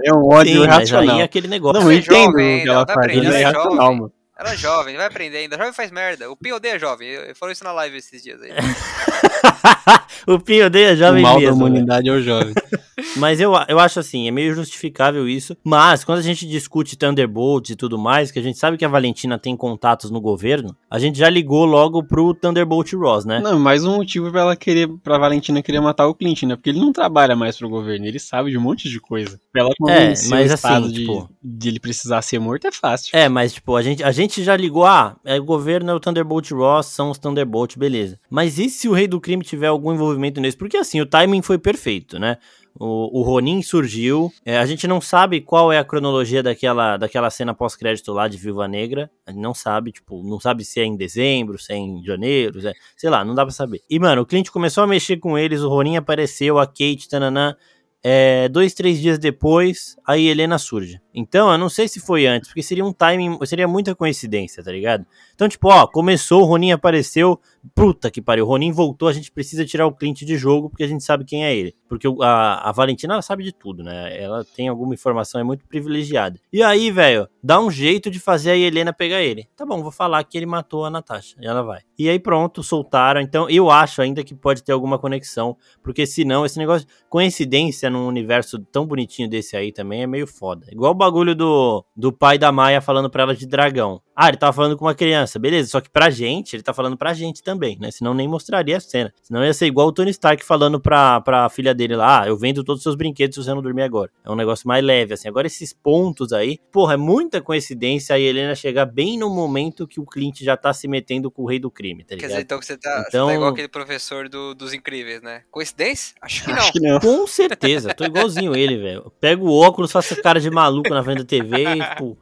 [0.05, 1.15] É um ódio Sim, mas irracional.
[1.15, 1.81] aí é aquele negócio.
[1.81, 3.37] Não, eu Ela é entendo jovem o que ela ela vai faz, aprender, mas é
[3.37, 3.99] ela é irracional, jovem.
[4.01, 4.13] mano.
[4.39, 5.57] Ela é jovem, vai aprender ainda.
[5.57, 6.29] Jovem faz merda.
[6.29, 7.07] O Pim odeia jovem.
[7.09, 8.51] Eu, eu falei isso na live esses dias aí.
[10.27, 11.57] o Pinho odeia O jovem mal da mesmo.
[11.57, 11.63] né?
[11.69, 12.53] humanidade é o jovem.
[13.17, 15.55] Mas eu, eu acho assim, é meio justificável isso.
[15.63, 18.87] Mas quando a gente discute Thunderbolts e tudo mais, que a gente sabe que a
[18.87, 23.39] Valentina tem contatos no governo, a gente já ligou logo pro Thunderbolt Ross, né?
[23.39, 26.55] Não, mais um motivo pra ela querer, pra Valentina querer matar o Clint, né?
[26.55, 29.39] Porque ele não trabalha mais pro governo, ele sabe de um monte de coisa.
[29.53, 33.09] Pra ela convencer mas o assim, de, tipo- de ele precisar ser morto é fácil.
[33.15, 35.99] É, mas tipo, a gente, a gente já ligou, ah, é o governo é o
[35.99, 38.19] Thunderbolt Ross, são os Thunderbolt, beleza.
[38.29, 40.57] Mas e se o Rei do Crime tiver algum envolvimento nisso?
[40.57, 42.37] Porque assim, o timing foi perfeito, né?
[42.79, 47.29] O, o Ronin surgiu, é, a gente não sabe qual é a cronologia daquela, daquela
[47.31, 50.83] cena pós-crédito lá de Viúva Negra, a gente não sabe, tipo, não sabe se é
[50.83, 53.81] em dezembro, se é em janeiro, se é- sei lá, não dá pra saber.
[53.89, 57.55] E mano, o Clint começou a mexer com eles, o Ronin apareceu, a Kate, tananã,
[58.03, 61.01] é, dois, três dias depois, aí Helena surge.
[61.19, 64.71] Então, eu não sei se foi antes, porque seria um timing, seria muita coincidência, tá
[64.71, 65.03] ligado?
[65.33, 67.39] Então, tipo, ó, começou, o Ronin apareceu,
[67.73, 70.83] puta que pariu, o Ronin voltou, a gente precisa tirar o Clint de jogo, porque
[70.83, 71.73] a gente sabe quem é ele.
[71.89, 74.21] Porque a, a Valentina, ela sabe de tudo, né?
[74.21, 76.39] Ela tem alguma informação, é muito privilegiada.
[76.53, 79.47] E aí, velho, dá um jeito de fazer a Helena pegar ele.
[79.55, 81.81] Tá bom, vou falar que ele matou a Natasha, e ela vai.
[81.97, 83.21] E aí, pronto, soltaram.
[83.21, 88.05] Então, eu acho ainda que pode ter alguma conexão, porque senão, esse negócio, coincidência num
[88.05, 90.67] universo tão bonitinho desse aí também é meio foda.
[90.71, 94.01] Igual o bagulho do, do pai da Maia falando pra ela de dragão.
[94.19, 96.97] Ah, ele tava falando com uma criança, beleza, só que pra gente, ele tá falando
[96.97, 97.91] pra gente também, né?
[97.91, 99.13] Senão nem mostraria a cena.
[99.21, 102.35] Senão ia ser igual o Tony Stark falando pra, pra filha dele lá, ah, eu
[102.35, 104.09] vendo todos os seus brinquedos se você não dormir agora.
[104.25, 105.27] É um negócio mais leve, assim.
[105.27, 109.99] Agora esses pontos aí, porra, é muita coincidência a Helena chegar bem no momento que
[109.99, 112.29] o Clint já tá se metendo com o rei do crime, tá Quer ligado?
[112.29, 115.43] dizer, então que você tá, você Então- tá igual aquele professor do- dos incríveis, né?
[115.51, 116.15] Coincidência?
[116.23, 116.57] Acho que não.
[116.57, 116.99] Acho que não.
[116.99, 119.11] Com certeza, tô igualzinho ele, velho.
[119.21, 122.17] Pego o óculos, faço cara de maluco na frente da TV e, tipo,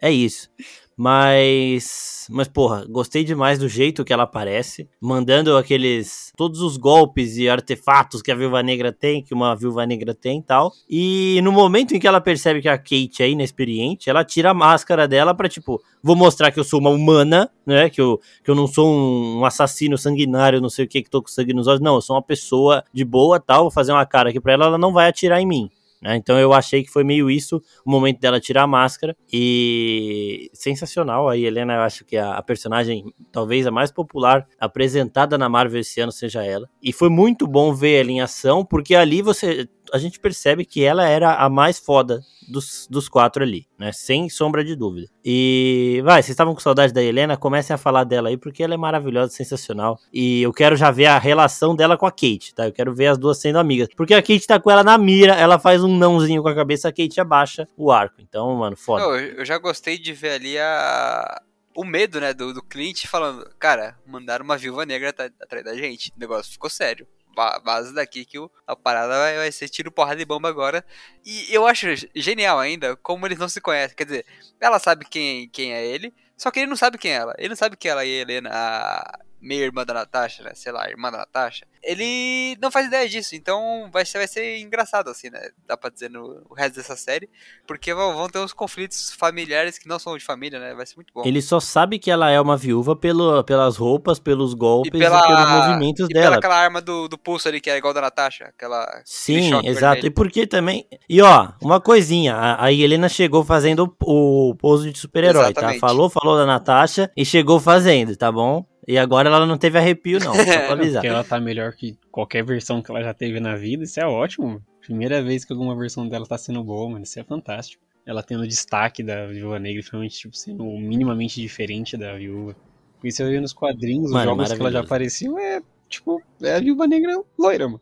[0.00, 0.48] é isso.
[0.96, 7.36] Mas, mas porra, gostei demais do jeito que ela aparece, mandando aqueles todos os golpes
[7.36, 10.72] e artefatos que a Viúva Negra tem, que uma Viúva Negra tem e tal.
[10.88, 14.54] E no momento em que ela percebe que a Kate é inexperiente, ela tira a
[14.54, 17.90] máscara dela pra tipo, vou mostrar que eu sou uma humana, né?
[17.90, 21.22] Que eu, que eu não sou um, assassino sanguinário, não sei o que, que tô
[21.22, 21.80] com sangue nos olhos.
[21.80, 23.62] Não, eu sou uma pessoa de boa, tal.
[23.62, 25.70] Vou fazer uma cara aqui pra ela, ela não vai atirar em mim.
[26.04, 26.16] Né?
[26.16, 29.16] Então eu achei que foi meio isso o momento dela tirar a máscara.
[29.32, 31.30] E sensacional.
[31.30, 35.80] A Helena, eu acho que a, a personagem, talvez a mais popular apresentada na Marvel
[35.80, 36.68] esse ano seja ela.
[36.82, 39.66] E foi muito bom ver ela em ação, porque ali você.
[39.92, 43.92] A gente percebe que ela era a mais foda dos, dos quatro ali, né?
[43.92, 45.08] Sem sombra de dúvida.
[45.24, 47.36] E vai, vocês estavam com saudade da Helena?
[47.36, 49.98] Comecem a falar dela aí, porque ela é maravilhosa, sensacional.
[50.12, 52.66] E eu quero já ver a relação dela com a Kate, tá?
[52.66, 53.88] Eu quero ver as duas sendo amigas.
[53.96, 56.88] Porque a Kate tá com ela na mira, ela faz um nãozinho com a cabeça,
[56.88, 58.16] a Kate abaixa o arco.
[58.20, 59.04] Então, mano, foda.
[59.04, 61.40] Eu já gostei de ver ali a...
[61.74, 66.12] o medo, né, do, do Clint falando, cara, mandaram uma viúva negra atrás da gente.
[66.16, 67.06] O negócio ficou sério.
[67.34, 70.84] Vaza daqui que a parada vai, vai ser tiro, porrada e bomba agora.
[71.24, 73.96] E eu acho genial ainda como eles não se conhecem.
[73.96, 74.26] Quer dizer,
[74.60, 77.34] ela sabe quem, quem é ele, só que ele não sabe quem é ela.
[77.38, 80.52] Ele não sabe que ela e a Helena a- meio irmã da Natasha, né?
[80.54, 81.66] Sei lá, irmã da Natasha.
[81.82, 85.50] Ele não faz ideia disso, então vai ser, vai ser engraçado, assim, né?
[85.66, 87.28] Dá pra dizer no o resto dessa série.
[87.66, 90.74] Porque vão, ter uns conflitos familiares que não são de família, né?
[90.74, 91.22] Vai ser muito bom.
[91.26, 95.22] Ele só sabe que ela é uma viúva pelo, pelas roupas, pelos golpes e, pela,
[95.22, 96.24] pelos movimentos e dela.
[96.26, 98.46] pela aquela arma do, do pulso ali, que é igual da Natasha.
[98.46, 99.94] Aquela, Sim, exato.
[99.94, 100.06] Vermelho.
[100.06, 100.88] E porque também.
[101.06, 105.74] E ó, uma coisinha, a, a Helena chegou fazendo o, o pouso de super-herói, tá?
[105.74, 108.64] Falou, falou da Natasha e chegou fazendo, tá bom?
[108.86, 110.34] E agora ela não teve arrepio, não.
[110.34, 111.02] Só pra avisar.
[111.02, 113.84] Porque ela tá melhor que qualquer versão que ela já teve na vida.
[113.84, 114.62] Isso é ótimo.
[114.80, 117.04] Primeira vez que alguma versão dela tá sendo boa, mano.
[117.04, 117.82] Isso é fantástico.
[118.04, 122.54] Ela tendo destaque da Viúva Negra, finalmente, tipo, sendo minimamente diferente da Viúva.
[122.96, 126.22] Porque se eu ver nos quadrinhos, mano, os jogos que ela já apareceu, é, tipo,
[126.42, 127.80] é a Viúva Negra loira, mano.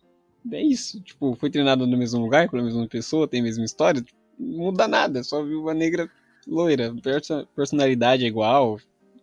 [0.52, 1.00] É isso.
[1.00, 4.04] Tipo, foi treinada no mesmo lugar, com a mesma pessoa, tem a mesma história.
[4.38, 6.08] Não muda nada, é só a Viúva Negra
[6.46, 6.94] loira.
[7.54, 8.78] Personalidade é igual,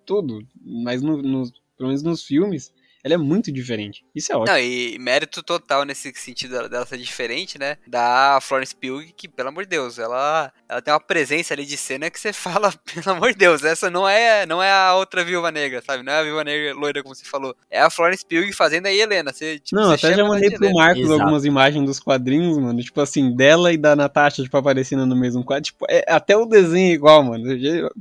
[0.05, 0.45] tudo.
[0.61, 1.43] Mas no, no,
[1.79, 4.03] pelo menos nos filmes, ela é muito diferente.
[4.13, 4.53] Isso é ótimo.
[4.53, 7.77] Não, e mérito total nesse sentido dela, ser diferente, né?
[7.87, 11.77] Da Florence Pugh, que, pelo amor de Deus, ela, ela tem uma presença ali de
[11.77, 15.23] cena que você fala, pelo amor de Deus, essa não é, não é a outra
[15.23, 16.03] viúva negra, sabe?
[16.03, 17.55] Não é a viúva negra loira, como você falou.
[17.69, 19.31] É a Florence Pugh fazendo a Helena.
[19.31, 21.21] Você, tipo, não, você até já mandei pro Marcos Exato.
[21.21, 22.81] algumas imagens dos quadrinhos, mano.
[22.81, 25.63] Tipo assim, dela e da Natasha, tipo, aparecendo no mesmo quadro.
[25.63, 27.45] Tipo, é, até o desenho é igual, mano.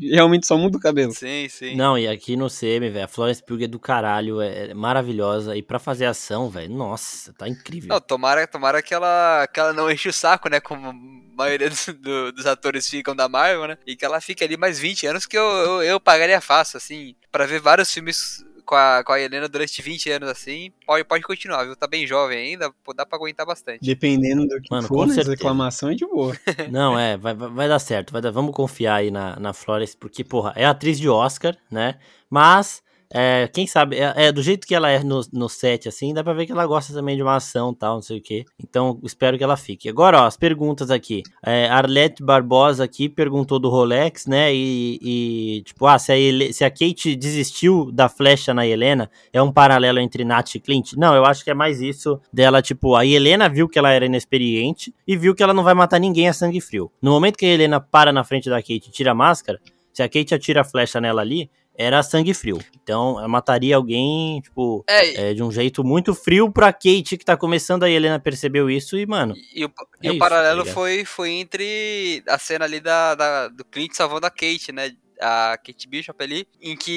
[0.01, 1.13] Realmente só muda o cabelo.
[1.13, 1.77] Sim, sim.
[1.77, 5.57] Não, e aqui no CM, velho, a Florence Pugh é do caralho, é maravilhosa.
[5.57, 7.89] E pra fazer ação, velho, nossa, tá incrível.
[7.89, 10.61] Não, tomara, tomara que ela, que ela não enche o saco, né?
[10.61, 10.93] Como a
[11.37, 13.79] maioria dos, do, dos atores ficam da Marvel, né?
[13.87, 17.15] E que ela fique ali mais 20 anos que eu, eu, eu pagaria fácil, assim,
[17.31, 21.25] para ver vários filmes com a, com a Helena durante 20 anos assim, pode, pode
[21.25, 21.75] continuar, viu?
[21.75, 23.81] Tá bem jovem ainda, dá pra aguentar bastante.
[23.83, 25.15] Dependendo do que Mano, for, né?
[25.23, 26.37] reclamação é de boa.
[26.71, 30.23] Não, é, vai, vai dar certo, vai dar, vamos confiar aí na, na Flores, porque,
[30.23, 31.95] porra, é atriz de Oscar, né?
[32.29, 36.13] Mas é, quem sabe, é, é, do jeito que ela é no, no set, assim,
[36.13, 38.45] dá pra ver que ela gosta também de uma ação tal, não sei o que.
[38.63, 39.89] Então, espero que ela fique.
[39.89, 41.23] Agora, ó, as perguntas aqui.
[41.45, 44.55] É, Arlete Barbosa aqui perguntou do Rolex, né?
[44.55, 49.41] E, e tipo, ah, se a, se a, Kate desistiu da flecha na Helena, é
[49.41, 50.93] um paralelo entre Nat e Clint?
[50.95, 54.05] Não, eu acho que é mais isso dela, tipo, a Helena viu que ela era
[54.05, 56.91] inexperiente e viu que ela não vai matar ninguém a sangue frio.
[57.01, 59.59] No momento que a Helena para na frente da Kate e tira a máscara,
[59.93, 62.59] se a Kate atira a flecha nela ali, era sangue frio.
[62.83, 67.37] Então, mataria alguém, tipo, é, é, de um jeito muito frio pra Kate, que tá
[67.37, 69.35] começando, a Helena percebeu isso e, mano.
[69.55, 73.49] E, o, é e o paralelo tá foi, foi entre a cena ali da, da,
[73.49, 74.91] do Clint salvando a Kate, né?
[75.21, 76.93] a Kate Bishop ali, em que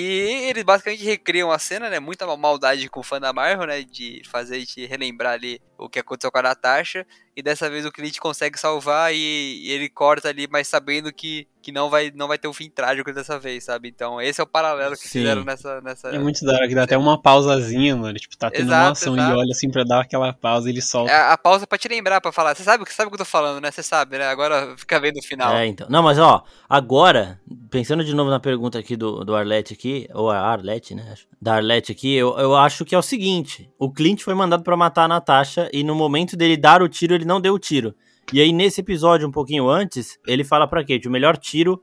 [0.47, 1.99] eles basicamente recriam a cena, né?
[1.99, 3.83] Muita maldade com o fã da Marvel, né?
[3.83, 7.05] De fazer a gente relembrar ali o que aconteceu com a Natasha.
[7.35, 11.47] E dessa vez o Clint consegue salvar e, e ele corta ali, mas sabendo que
[11.61, 13.87] que não vai, não vai ter um fim trágico dessa vez, sabe?
[13.87, 15.19] Então, esse é o paralelo que Sim.
[15.19, 16.09] fizeram nessa, nessa.
[16.09, 18.17] É muito da hora, que dá até uma pausazinha, mano.
[18.17, 19.31] Tipo, tá tendo exato, uma ação exato.
[19.31, 21.11] e olha assim pra dar aquela pausa e ele solta.
[21.11, 22.55] É a pausa pra te lembrar, pra falar.
[22.55, 23.69] Você sabe, sabe o que eu tô falando, né?
[23.69, 24.27] Você sabe, né?
[24.27, 25.53] Agora fica vendo o final.
[25.55, 25.87] É, então.
[25.89, 27.39] Não, mas ó, agora,
[27.69, 31.13] pensando de novo na pergunta aqui do, do Arlete aqui, ou a Arlete, né?
[31.39, 34.75] Da Arlete aqui, eu, eu acho que é o seguinte: o Clint foi mandado para
[34.75, 37.93] matar a Natasha e no momento dele dar o tiro, ele não deu o tiro.
[38.33, 41.81] E aí, nesse episódio, um pouquinho antes, ele fala pra Kate: o melhor tiro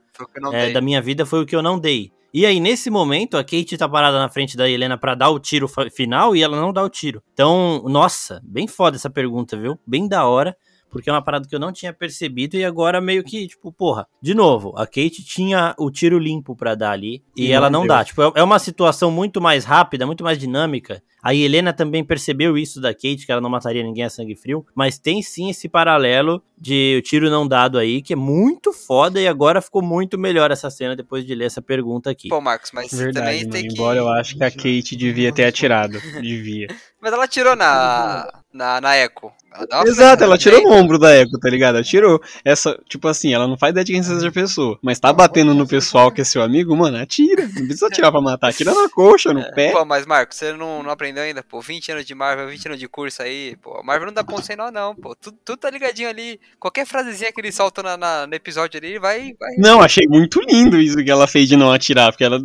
[0.51, 2.11] é, da minha vida foi o que eu não dei.
[2.33, 5.39] E aí, nesse momento, a Kate tá parada na frente da Helena para dar o
[5.39, 7.23] tiro final e ela não dá o tiro.
[7.33, 9.79] Então, nossa, bem foda essa pergunta, viu?
[9.85, 10.55] Bem da hora
[10.89, 14.07] porque é uma parada que eu não tinha percebido e agora meio que, tipo, porra,
[14.21, 17.81] de novo, a Kate tinha o tiro limpo para dar ali e, e ela não
[17.81, 17.89] deu.
[17.89, 18.03] dá.
[18.03, 21.01] Tipo, é, é uma situação muito mais rápida, muito mais dinâmica.
[21.21, 24.65] A Helena também percebeu isso da Kate, que ela não mataria ninguém a sangue frio,
[24.73, 29.19] mas tem sim esse paralelo de o tiro não dado aí, que é muito foda
[29.19, 32.29] e agora ficou muito melhor essa cena depois de ler essa pergunta aqui.
[32.29, 33.73] Pô, Marcos, mas Verdade, também mano, tem que...
[33.73, 36.67] Embora eu acho que a Kate devia ter atirado, devia.
[37.01, 39.31] Mas ela atirou na, na, na Echo.
[39.51, 41.75] Ela Exato, ela tirou no ombro da Echo, tá ligado?
[41.75, 42.21] Ela tirou.
[42.45, 44.77] Essa, tipo assim, ela não faz ideia de quem seja a pessoa.
[44.81, 47.43] Mas tá batendo no pessoal que é seu amigo, mano, atira.
[47.43, 48.49] Não precisa atirar pra matar.
[48.49, 49.51] Atira na coxa, no é.
[49.51, 49.71] pé.
[49.71, 51.61] Pô, mas Marco, você não, não aprendeu ainda, pô.
[51.61, 53.81] 20 anos de Marvel, 20 anos de curso aí, pô.
[53.83, 55.15] Marvel não dá ponto sem nó, não, pô.
[55.15, 56.39] Tudo, tudo tá ligadinho ali.
[56.59, 59.55] Qualquer frasezinha que ele solta na, na, no episódio ali, vai, vai.
[59.57, 62.11] Não, achei muito lindo isso que ela fez de não atirar.
[62.11, 62.39] Porque ela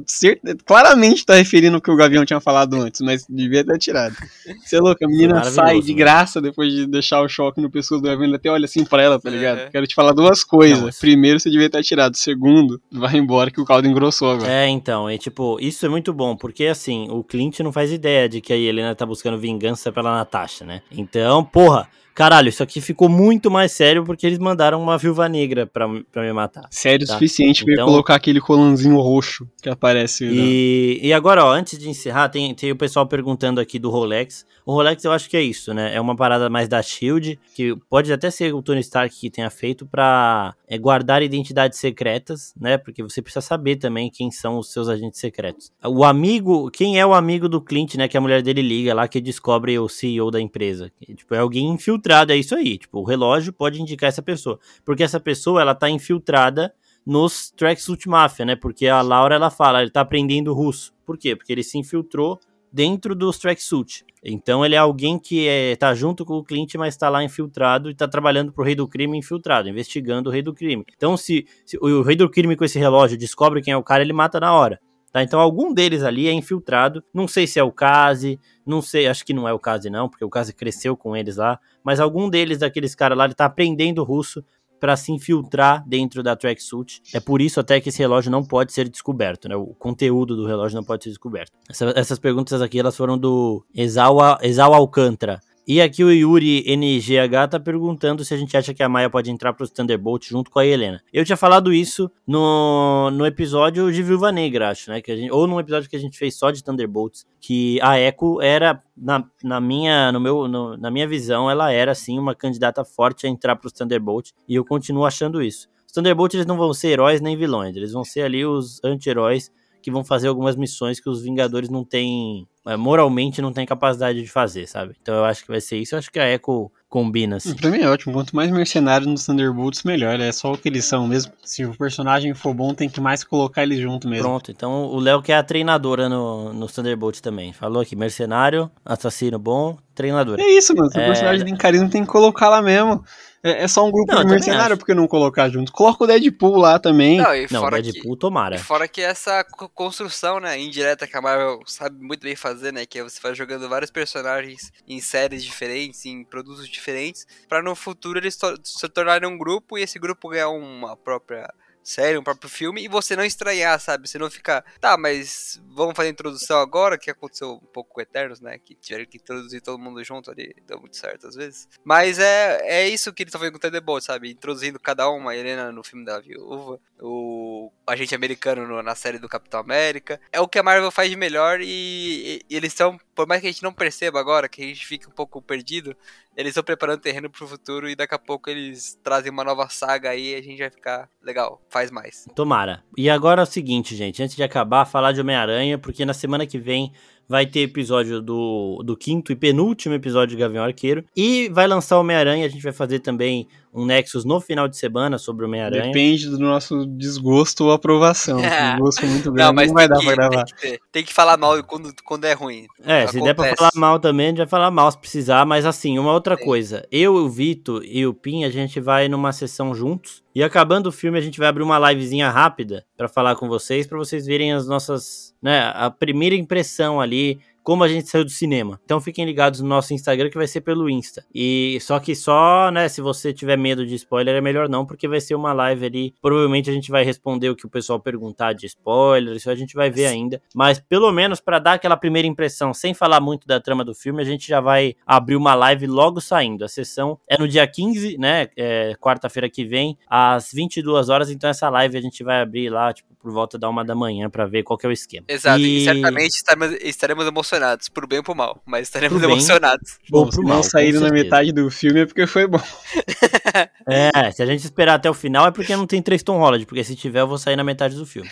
[0.64, 4.16] claramente tá referindo o que o Gavião tinha falado antes, mas devia ter atirado.
[4.64, 8.00] Você é louco, a menina sai de graça depois de deixar o choque no pescoço
[8.00, 9.58] do Evan, ele até olha assim pra ela, tá ligado?
[9.58, 9.70] É.
[9.70, 10.80] Quero te falar duas coisas.
[10.80, 12.16] Não, Primeiro, você devia ter atirado.
[12.16, 14.50] Segundo, vai embora que o caldo engrossou agora.
[14.50, 18.28] É, então, é tipo, isso é muito bom, porque assim, o Clint não faz ideia
[18.28, 20.82] de que a Helena tá buscando vingança pela Natasha, né?
[20.90, 25.66] Então, porra, caralho, isso aqui ficou muito mais sério porque eles mandaram uma viúva negra
[25.66, 26.66] pra, pra me matar.
[26.70, 27.14] Sério o Tá.
[27.14, 30.24] suficiente pra Então- ele colocar aquele colanzinho roxo que aparece.
[30.24, 30.32] né?
[30.34, 34.46] E, e agora, ó, antes de encerrar, tem, tem o pessoal perguntando aqui do Rolex.
[34.64, 35.94] O Rolex eu acho que é isso, né?
[35.94, 39.50] É uma parada mais da Shield, que pode até ser o Tony Stark que tenha
[39.50, 42.78] feito pra é, guardar identidades secretas, né?
[42.78, 45.70] Porque você precisa saber também quem são os seus agentes secretos.
[45.84, 48.08] O amigo, quem é o amigo do Clint, né?
[48.08, 50.90] Que a mulher dele liga lá, que descobre o CEO da empresa.
[51.00, 52.78] Que, tipo, é alguém infiltrado, é isso aí.
[52.78, 54.58] Tipo, o relógio pode indicar essa pessoa.
[54.84, 56.72] Porque essa pessoa, ela tá infiltrada
[57.06, 58.56] nos Tracksuit Mafia, né?
[58.56, 60.92] Porque a Laura ela fala, ele tá aprendendo russo.
[61.04, 61.36] Por quê?
[61.36, 62.38] Porque ele se infiltrou
[62.72, 64.04] dentro dos Tracksuit.
[64.24, 67.90] Então ele é alguém que é, tá junto com o Clint, mas tá lá infiltrado
[67.90, 70.84] e tá trabalhando pro rei do crime infiltrado, investigando o rei do crime.
[70.96, 74.02] Então se, se o rei do crime com esse relógio descobre quem é o cara,
[74.02, 74.80] ele mata na hora.
[75.14, 77.00] Tá, então algum deles ali é infiltrado.
[77.14, 80.08] Não sei se é o Kazi, não sei, acho que não é o Kazi não,
[80.08, 83.44] porque o Kazi cresceu com eles lá, mas algum deles daqueles caras lá, ele tá
[83.44, 84.44] aprendendo russo
[84.80, 87.00] para se infiltrar dentro da tracksuit.
[87.14, 89.54] É por isso até que esse relógio não pode ser descoberto, né?
[89.54, 91.52] O conteúdo do relógio não pode ser descoberto.
[91.70, 95.40] Essa- essas perguntas aqui, elas foram do Exal, Exal Alcântara.
[95.66, 99.30] E aqui o Yuri NGH tá perguntando se a gente acha que a Maia pode
[99.30, 101.00] entrar pros Thunderbolts junto com a Helena.
[101.10, 105.00] Eu tinha falado isso no, no episódio de Viúva Negra, acho, né?
[105.00, 107.98] Que a gente, ou num episódio que a gente fez só de Thunderbolts, que a
[107.98, 112.34] Echo era, na, na, minha, no meu, no- na minha visão, ela era, sim, uma
[112.34, 115.66] candidata forte a entrar pros Thunderbolts, e eu continuo achando isso.
[115.86, 119.50] Os Thunderbolts, eles não vão ser heróis nem vilões, eles vão ser ali os anti-heróis
[119.84, 124.22] que vão fazer algumas missões que os Vingadores não têm, é, moralmente não têm capacidade
[124.22, 124.96] de fazer, sabe?
[125.02, 127.54] Então eu acho que vai ser isso, eu acho que a Echo combina, assim.
[127.54, 128.14] Pra mim é ótimo.
[128.14, 130.18] Quanto mais mercenário nos Thunderbolts, melhor.
[130.18, 131.32] É só o que eles são mesmo.
[131.44, 134.24] Se o personagem for bom, tem que mais colocar eles junto mesmo.
[134.24, 137.52] Pronto, então o Léo que é a treinadora no, no Thunderbolt também.
[137.52, 140.42] Falou aqui, mercenário, assassino bom, treinadora.
[140.42, 140.90] É isso, mano.
[140.90, 141.06] Se o É.
[141.06, 143.04] personagem tem carisma, tem que colocar lá mesmo.
[143.42, 144.78] É, é só um grupo Não, de mercenário, acho.
[144.78, 145.70] por que não colocar junto?
[145.70, 147.18] Coloca o Deadpool lá também.
[147.18, 148.54] Não, e Não, fora Deadpool que, tomara.
[148.54, 152.72] e fora que essa co- construção, né, indireta que a Marvel sabe muito bem fazer,
[152.72, 157.62] né, que é você vai jogando vários personagens em séries diferentes, em produtos diferentes, pra
[157.62, 161.46] no futuro eles to- se tornarem um grupo e esse grupo ganhar uma própria
[161.84, 164.08] série, um próprio filme e você não estranhar, sabe?
[164.08, 168.00] Você não ficar, tá, mas vamos fazer a introdução agora, que aconteceu um pouco com
[168.00, 168.58] Eternos, né?
[168.58, 171.68] Que tiveram que introduzir todo mundo junto ali, deu muito certo às vezes.
[171.84, 174.30] Mas é, é isso que eles estão fazendo com o Thunderbolt, sabe?
[174.30, 179.18] Introduzindo cada uma, a Helena no filme da Viúva, o agente americano no- na série
[179.18, 180.18] do Capitão América.
[180.32, 183.46] É o que a Marvel faz de melhor e, e eles estão, por mais que
[183.46, 185.94] a gente não perceba agora, que a gente fique um pouco perdido,
[186.36, 190.10] eles estão preparando terreno pro futuro e daqui a pouco eles trazem uma nova saga
[190.10, 192.26] aí e a gente vai ficar legal, faz mais.
[192.34, 192.82] Tomara.
[192.96, 196.46] E agora é o seguinte, gente, antes de acabar, falar de Homem-Aranha, porque na semana
[196.46, 196.92] que vem
[197.28, 201.04] vai ter episódio do, do quinto e penúltimo episódio de Gavião Arqueiro.
[201.16, 205.18] E vai lançar Homem-Aranha, a gente vai fazer também um Nexus no final de semana
[205.18, 205.82] sobre Homem-Aranha.
[205.84, 208.38] Depende do nosso desgosto ou aprovação.
[208.38, 210.30] Se o desgosto é muito grande, Não, não, mas vai tem dar que, pra tem,
[210.30, 210.44] gravar.
[210.44, 212.66] que ter- tem que falar mal quando, quando é ruim.
[212.84, 213.56] É, se der pra Acontece.
[213.56, 216.44] falar mal também, a gente vai falar mal se precisar, mas assim, uma outra Sim.
[216.44, 216.86] coisa.
[216.90, 220.22] Eu, o Vitor e o Pin, a gente vai numa sessão juntos.
[220.34, 223.86] E acabando o filme, a gente vai abrir uma livezinha rápida pra falar com vocês,
[223.86, 228.30] pra vocês verem as nossas, né, a primeira impressão ali, como a gente saiu do
[228.30, 228.78] cinema.
[228.84, 231.24] Então fiquem ligados no nosso Instagram que vai ser pelo Insta.
[231.34, 235.08] E só que só, né, se você tiver medo de spoiler é melhor não, porque
[235.08, 236.14] vai ser uma live ali.
[236.20, 239.74] Provavelmente a gente vai responder o que o pessoal perguntar de spoiler, isso a gente
[239.74, 240.40] vai ver ainda.
[240.54, 244.20] Mas pelo menos pra dar aquela primeira impressão, sem falar muito da trama do filme,
[244.20, 246.64] a gente já vai abrir uma live logo saindo.
[246.64, 251.48] A sessão é no dia 15, né, é, quarta-feira que vem, às 22 horas, então
[251.48, 254.44] essa live a gente vai abrir lá, tipo, por volta da uma da manhã pra
[254.44, 255.24] ver qual que é o esquema.
[255.26, 257.53] Exato, e, E- certamente estaremos, estaremos emocionados,
[257.92, 259.36] por bem ou por mal, mas estaremos Pro bem.
[259.36, 259.98] emocionados.
[260.10, 262.60] Bom, pro se mal, não saíram na metade do filme é porque foi bom.
[263.86, 266.64] É, se a gente esperar até o final é porque não tem três Tom Holland,
[266.64, 268.30] porque se tiver eu vou sair na metade do filme.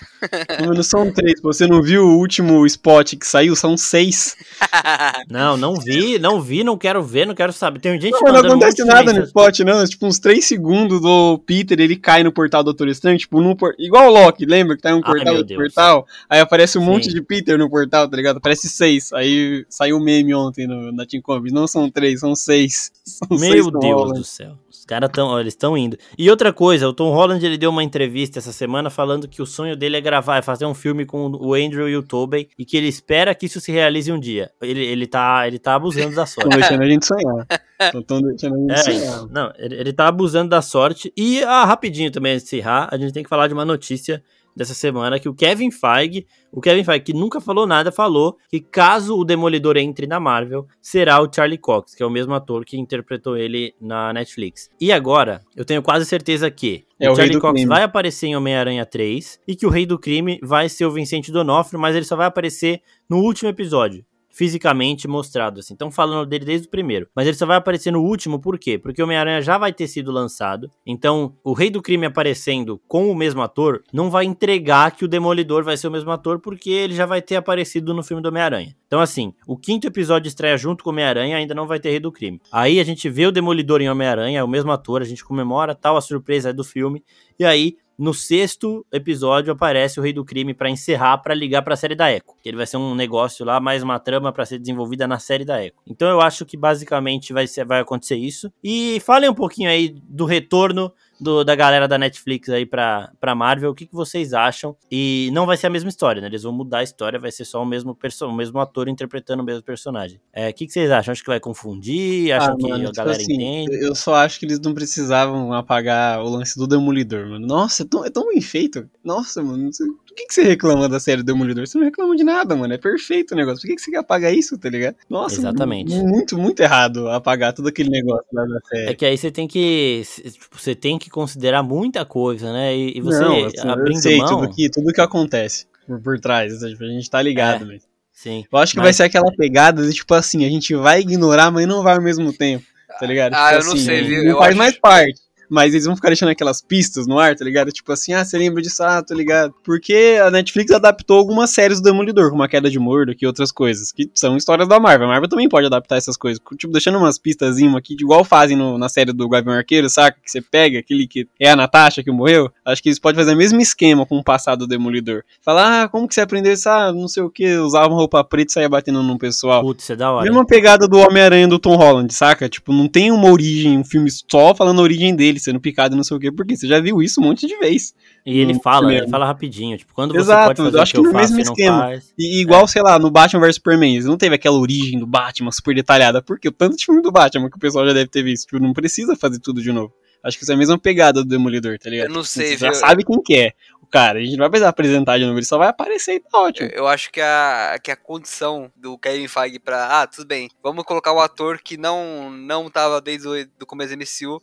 [0.74, 1.40] Não são três.
[1.42, 3.54] Você não viu o último spot que saiu?
[3.54, 4.34] São seis.
[5.28, 7.80] Não, não vi, não vi, não quero ver, não quero saber.
[7.80, 9.80] Tem gente Não, não um acontece monte nada no spot, não.
[9.80, 13.40] É tipo uns três segundos do Peter, ele cai no portal do Doutor Estranho, tipo,
[13.40, 13.74] num por...
[13.78, 14.76] igual o Loki, lembra?
[14.76, 15.60] Que tá em um Ai, portal, meu outro Deus.
[15.74, 16.06] portal.
[16.28, 17.14] Aí aparece um monte Sim.
[17.14, 18.38] de Peter no portal, tá ligado?
[18.38, 19.11] Aparece seis.
[19.12, 21.52] Aí saiu um meme ontem no, na Team Comics.
[21.52, 22.90] Não são três, são seis.
[23.04, 24.18] São seis Meu Tom Deus Holland.
[24.20, 24.58] do céu.
[24.70, 25.96] Os caras estão, eles estão indo.
[26.16, 29.46] E outra coisa, o Tom Holland ele deu uma entrevista essa semana falando que o
[29.46, 32.64] sonho dele é gravar, é fazer um filme com o Andrew e o Tobey e
[32.64, 34.50] que ele espera que isso se realize um dia.
[34.60, 36.56] Ele, ele tá, ele tá abusando da Estão sorte.
[36.58, 37.46] deixando a gente sonhar.
[37.94, 41.12] Estão deixando ele é, Não, ele, ele tá abusando da sorte.
[41.16, 44.22] E, ah, rapidinho também, antes de encerrar, a gente tem que falar de uma notícia
[44.54, 48.60] dessa semana que o Kevin Feige, o Kevin Feige que nunca falou nada, falou que
[48.60, 52.64] caso o Demolidor entre na Marvel, será o Charlie Cox, que é o mesmo ator
[52.64, 54.70] que interpretou ele na Netflix.
[54.80, 57.68] E agora, eu tenho quase certeza que é o, o Charlie Cox crime.
[57.68, 61.32] vai aparecer em Homem-Aranha 3 e que o Rei do Crime vai ser o Vicente
[61.32, 65.74] Donofrio, mas ele só vai aparecer no último episódio fisicamente mostrado, assim.
[65.74, 67.06] Estão falando dele desde o primeiro.
[67.14, 68.78] Mas ele só vai aparecer no último, por quê?
[68.78, 70.70] Porque o Homem-Aranha já vai ter sido lançado.
[70.86, 75.08] Então, o Rei do Crime aparecendo com o mesmo ator não vai entregar que o
[75.08, 78.28] Demolidor vai ser o mesmo ator, porque ele já vai ter aparecido no filme do
[78.28, 78.74] Homem-Aranha.
[78.86, 82.00] Então, assim, o quinto episódio estreia junto com o Homem-Aranha, ainda não vai ter Rei
[82.00, 82.40] do Crime.
[82.50, 85.74] Aí a gente vê o Demolidor em Homem-Aranha, é o mesmo ator, a gente comemora
[85.74, 87.02] tal, a surpresa é do filme.
[87.38, 91.74] E aí no sexto episódio aparece o Rei do Crime para encerrar, para ligar para
[91.74, 92.34] a série da Echo.
[92.44, 95.64] Ele vai ser um negócio lá, mais uma trama para ser desenvolvida na série da
[95.64, 95.76] Echo.
[95.86, 98.52] Então eu acho que basicamente vai, ser, vai acontecer isso.
[98.60, 100.92] E falem um pouquinho aí do retorno
[101.22, 104.76] do, da galera da Netflix aí pra, pra Marvel, o que, que vocês acham?
[104.90, 106.26] E não vai ser a mesma história, né?
[106.26, 109.40] Eles vão mudar a história, vai ser só o mesmo, perso o mesmo ator interpretando
[109.40, 110.20] o mesmo personagem.
[110.32, 111.12] É, o que, que vocês acham?
[111.12, 112.32] Acho que vai confundir?
[112.32, 113.84] Acham ah, que mano, a tipo galera assim, entende?
[113.84, 117.46] Eu só acho que eles não precisavam apagar o lance do Demolidor, mano.
[117.46, 118.88] Nossa, é tão, é tão bem feito.
[119.04, 119.70] Nossa, mano,
[120.12, 121.66] por que, que você reclama da série Demolidor?
[121.66, 122.74] Você não reclama de nada, mano.
[122.74, 123.62] É perfeito o negócio.
[123.62, 124.96] Por que, que você quer apagar isso, tá ligado?
[125.08, 125.94] Nossa, Exatamente.
[125.94, 128.90] muito, muito errado apagar todo aquele negócio lá da série.
[128.90, 130.02] É que aí você tem que.
[130.22, 132.76] Tipo, você tem que considerar muita coisa, né?
[132.76, 134.26] E, e você não, assim, abrindo eu sei, mão...
[134.26, 136.62] tudo que, tudo que acontece por, por trás.
[136.62, 137.78] A gente tá ligado, é,
[138.12, 138.44] Sim.
[138.50, 138.86] Eu acho que mas...
[138.86, 142.02] vai ser aquela pegada de tipo assim, a gente vai ignorar, mas não vai ao
[142.02, 142.64] mesmo tempo.
[142.98, 143.34] Tá ligado?
[143.34, 144.24] Ah, tipo, eu assim, não sei, viu?
[144.24, 144.58] Não faz acho...
[144.58, 145.21] mais parte
[145.52, 147.70] mas eles vão ficar deixando aquelas pistas no ar, tá ligado?
[147.70, 148.82] Tipo assim, ah, você lembra disso?
[148.82, 149.54] Ah, tá ligado?
[149.62, 153.52] Porque a Netflix adaptou algumas séries do Demolidor, como a Queda de Mordo e outras
[153.52, 155.08] coisas, que são histórias da Marvel.
[155.08, 158.78] A Marvel também pode adaptar essas coisas, tipo, deixando umas pistas aqui, igual fazem no,
[158.78, 160.18] na série do Gavião Arqueiro, saca?
[160.24, 162.50] Que você pega aquele que é a Natasha que morreu.
[162.64, 165.22] Acho que eles podem fazer o mesmo esquema com o passado do Demolidor.
[165.42, 166.66] Falar, ah, como que você aprendeu isso?
[166.66, 169.62] Ah, não sei o que, usava uma roupa preta e saía batendo num pessoal.
[169.62, 170.24] Putz, é da hora.
[170.24, 172.48] Mesma pegada do Homem-Aranha do Tom Holland, saca?
[172.48, 176.04] Tipo, não tem uma origem, um filme só falando a origem dele, sendo picado não
[176.04, 177.94] sei o quê, porque você já viu isso um monte de vez.
[178.24, 179.04] E ele fala, primeiro.
[179.04, 182.02] ele fala rapidinho, tipo, quando Exato, você pode fazer acho que, que no mesmo esquema.
[182.18, 182.66] E igual, é.
[182.66, 186.48] sei lá, no Batman vs Superman, não teve aquela origem do Batman super detalhada, porque
[186.48, 188.72] o tanto de filme do Batman que o pessoal já deve ter visto, tipo, não
[188.72, 189.92] precisa fazer tudo de novo.
[190.22, 192.08] Acho que isso é a mesma pegada do Demolidor, tá ligado?
[192.08, 194.20] Eu não sei, Você já sabe quem que é o cara.
[194.20, 196.68] A gente não vai precisar apresentar de novo, ele só vai aparecer e tá ótimo.
[196.68, 200.00] Eu, eu acho que a, que a condição do Kevin Feige pra...
[200.00, 203.96] Ah, tudo bem, vamos colocar o ator que não, não tava desde o do começo
[203.96, 204.40] do MCU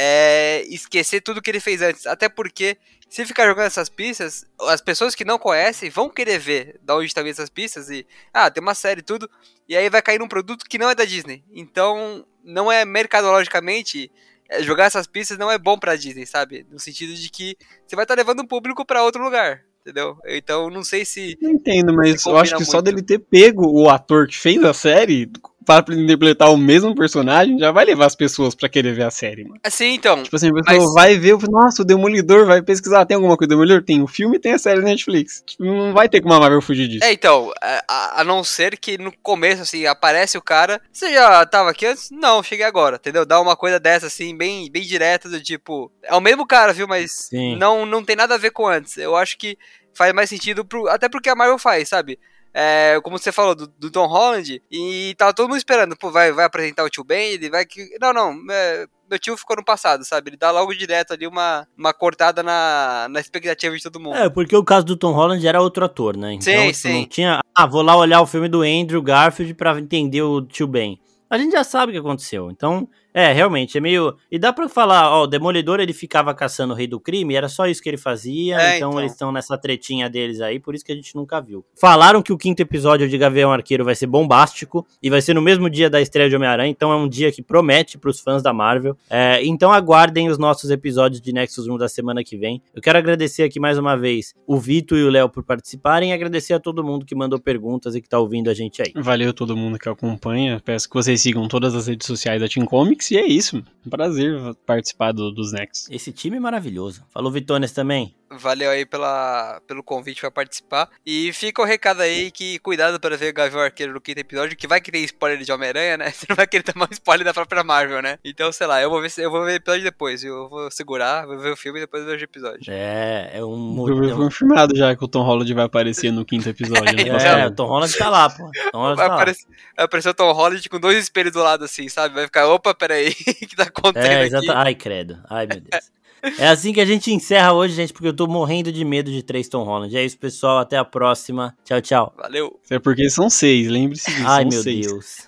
[0.00, 2.06] é, esquecer tudo que ele fez antes.
[2.06, 2.78] Até porque,
[3.10, 7.06] se ficar jogando essas pistas, as pessoas que não conhecem vão querer ver da onde
[7.06, 9.28] estão essas pistas e, ah, tem uma série e tudo,
[9.68, 11.42] e aí vai cair num produto que não é da Disney.
[11.52, 14.08] Então, não é mercadologicamente.
[14.48, 16.64] É, jogar essas pistas não é bom pra Disney, sabe?
[16.70, 20.18] No sentido de que você vai estar tá levando um público para outro lugar entendeu?
[20.26, 21.38] Então não sei se.
[21.40, 22.70] Não entendo, mas eu acho que muito.
[22.70, 25.30] só dele ter pego o ator que fez a série,
[25.68, 29.44] para interpretar o mesmo personagem, já vai levar as pessoas para querer ver a série,
[29.44, 29.60] mano.
[29.62, 30.22] Assim, então.
[30.22, 30.94] Tipo assim, a pessoa mas...
[30.94, 33.82] vai ver, nossa, o Demolidor, vai pesquisar, tem alguma coisa do Demolidor?
[33.82, 35.42] Tem o filme e tem a série Netflix.
[35.46, 37.04] Tipo, não vai ter como a Marvel fugir disso.
[37.04, 41.44] É, então, a, a, não ser que no começo, assim, aparece o cara, você já
[41.44, 42.10] tava aqui antes?
[42.10, 43.26] Não, cheguei agora, entendeu?
[43.26, 46.88] Dá uma coisa dessa, assim, bem, bem direta, do tipo, é o mesmo cara, viu,
[46.88, 48.96] mas não, não tem nada a ver com antes.
[48.96, 49.58] Eu acho que
[49.94, 52.18] faz mais sentido, pro, até porque a Marvel faz, sabe?
[52.52, 56.32] É, como você falou, do, do, Tom Holland, e tava todo mundo esperando, pô, vai,
[56.32, 57.88] vai apresentar o tio Ben, ele vai que.
[58.00, 60.30] Não, não, é, meu tio ficou no passado, sabe?
[60.30, 64.16] Ele dá logo direto ali uma, uma cortada na, na expectativa de todo mundo.
[64.16, 66.34] É, porque o caso do Tom Holland era outro ator, né?
[66.34, 66.92] Então, sim, tipo, sim.
[67.00, 67.40] não tinha.
[67.54, 71.00] Ah, vou lá olhar o filme do Andrew Garfield pra entender o tio Ben.
[71.30, 72.50] A gente já sabe o que aconteceu.
[72.50, 74.14] Então, é, realmente, é meio.
[74.30, 77.48] E dá pra falar, ó, o Demolidor ele ficava caçando o rei do crime, era
[77.48, 80.74] só isso que ele fazia, é, então, então, eles estão nessa tretinha deles aí, por
[80.74, 81.64] isso que a gente nunca viu.
[81.74, 85.42] Falaram que o quinto episódio de Gavião Arqueiro vai ser bombástico e vai ser no
[85.42, 88.52] mesmo dia da estreia de Homem-Aranha, então é um dia que promete pros fãs da
[88.52, 88.96] Marvel.
[89.08, 92.62] É, então aguardem os nossos episódios de Nexus 1 da semana que vem.
[92.74, 96.12] Eu quero agradecer aqui mais uma vez o Vitor e o Léo por participarem e
[96.12, 98.92] agradecer a todo mundo que mandou perguntas e que tá ouvindo a gente aí.
[98.94, 102.66] Valeu todo mundo que acompanha, peço que vocês sigam todas as redes sociais da Team
[102.66, 103.62] Comics e é isso.
[103.86, 105.94] Um prazer participar do, dos Next.
[105.94, 107.04] Esse time é maravilhoso.
[107.10, 108.17] Falou Vitones também.
[108.30, 110.88] Valeu aí pela, pelo convite pra participar.
[111.04, 114.56] E fica o recado aí que cuidado para ver o Gavião Arqueiro no quinto episódio,
[114.56, 116.10] que vai que tem spoiler de Homem-Aranha, né?
[116.12, 118.18] Você não vai querer tomar um spoiler da própria Marvel, né?
[118.24, 120.22] Então, sei lá, eu vou ver, eu vou ver o episódio depois.
[120.22, 122.70] Eu vou segurar, vou ver o filme e depois vejo o episódio.
[122.72, 123.76] É, é um.
[123.76, 126.84] Foi confirmado já que o Tom Holland vai aparecer no quinto episódio.
[126.96, 127.08] Né?
[127.38, 128.50] É, o Tom Holland tá lá, pô.
[128.72, 129.14] Tom Holland Vai tá lá.
[129.16, 132.14] aparecer, vai aparecer o Tom Holland com dois espelhos do lado, assim, sabe?
[132.14, 133.08] Vai ficar, opa, peraí,
[133.42, 134.26] o que tá acontecendo É, aqui?
[134.26, 134.52] exato.
[134.52, 135.18] Ai, credo.
[135.28, 135.90] Ai, meu Deus.
[136.38, 139.22] É assim que a gente encerra hoje, gente, porque eu tô morrendo de medo de
[139.22, 139.96] três Tom Holland.
[139.96, 140.58] É isso, pessoal.
[140.58, 141.56] Até a próxima.
[141.64, 142.14] Tchau, tchau.
[142.16, 142.58] Valeu.
[142.62, 144.26] Isso é porque são seis, lembre-se disso.
[144.26, 144.86] Ai, são meu seis.
[144.86, 145.27] Deus.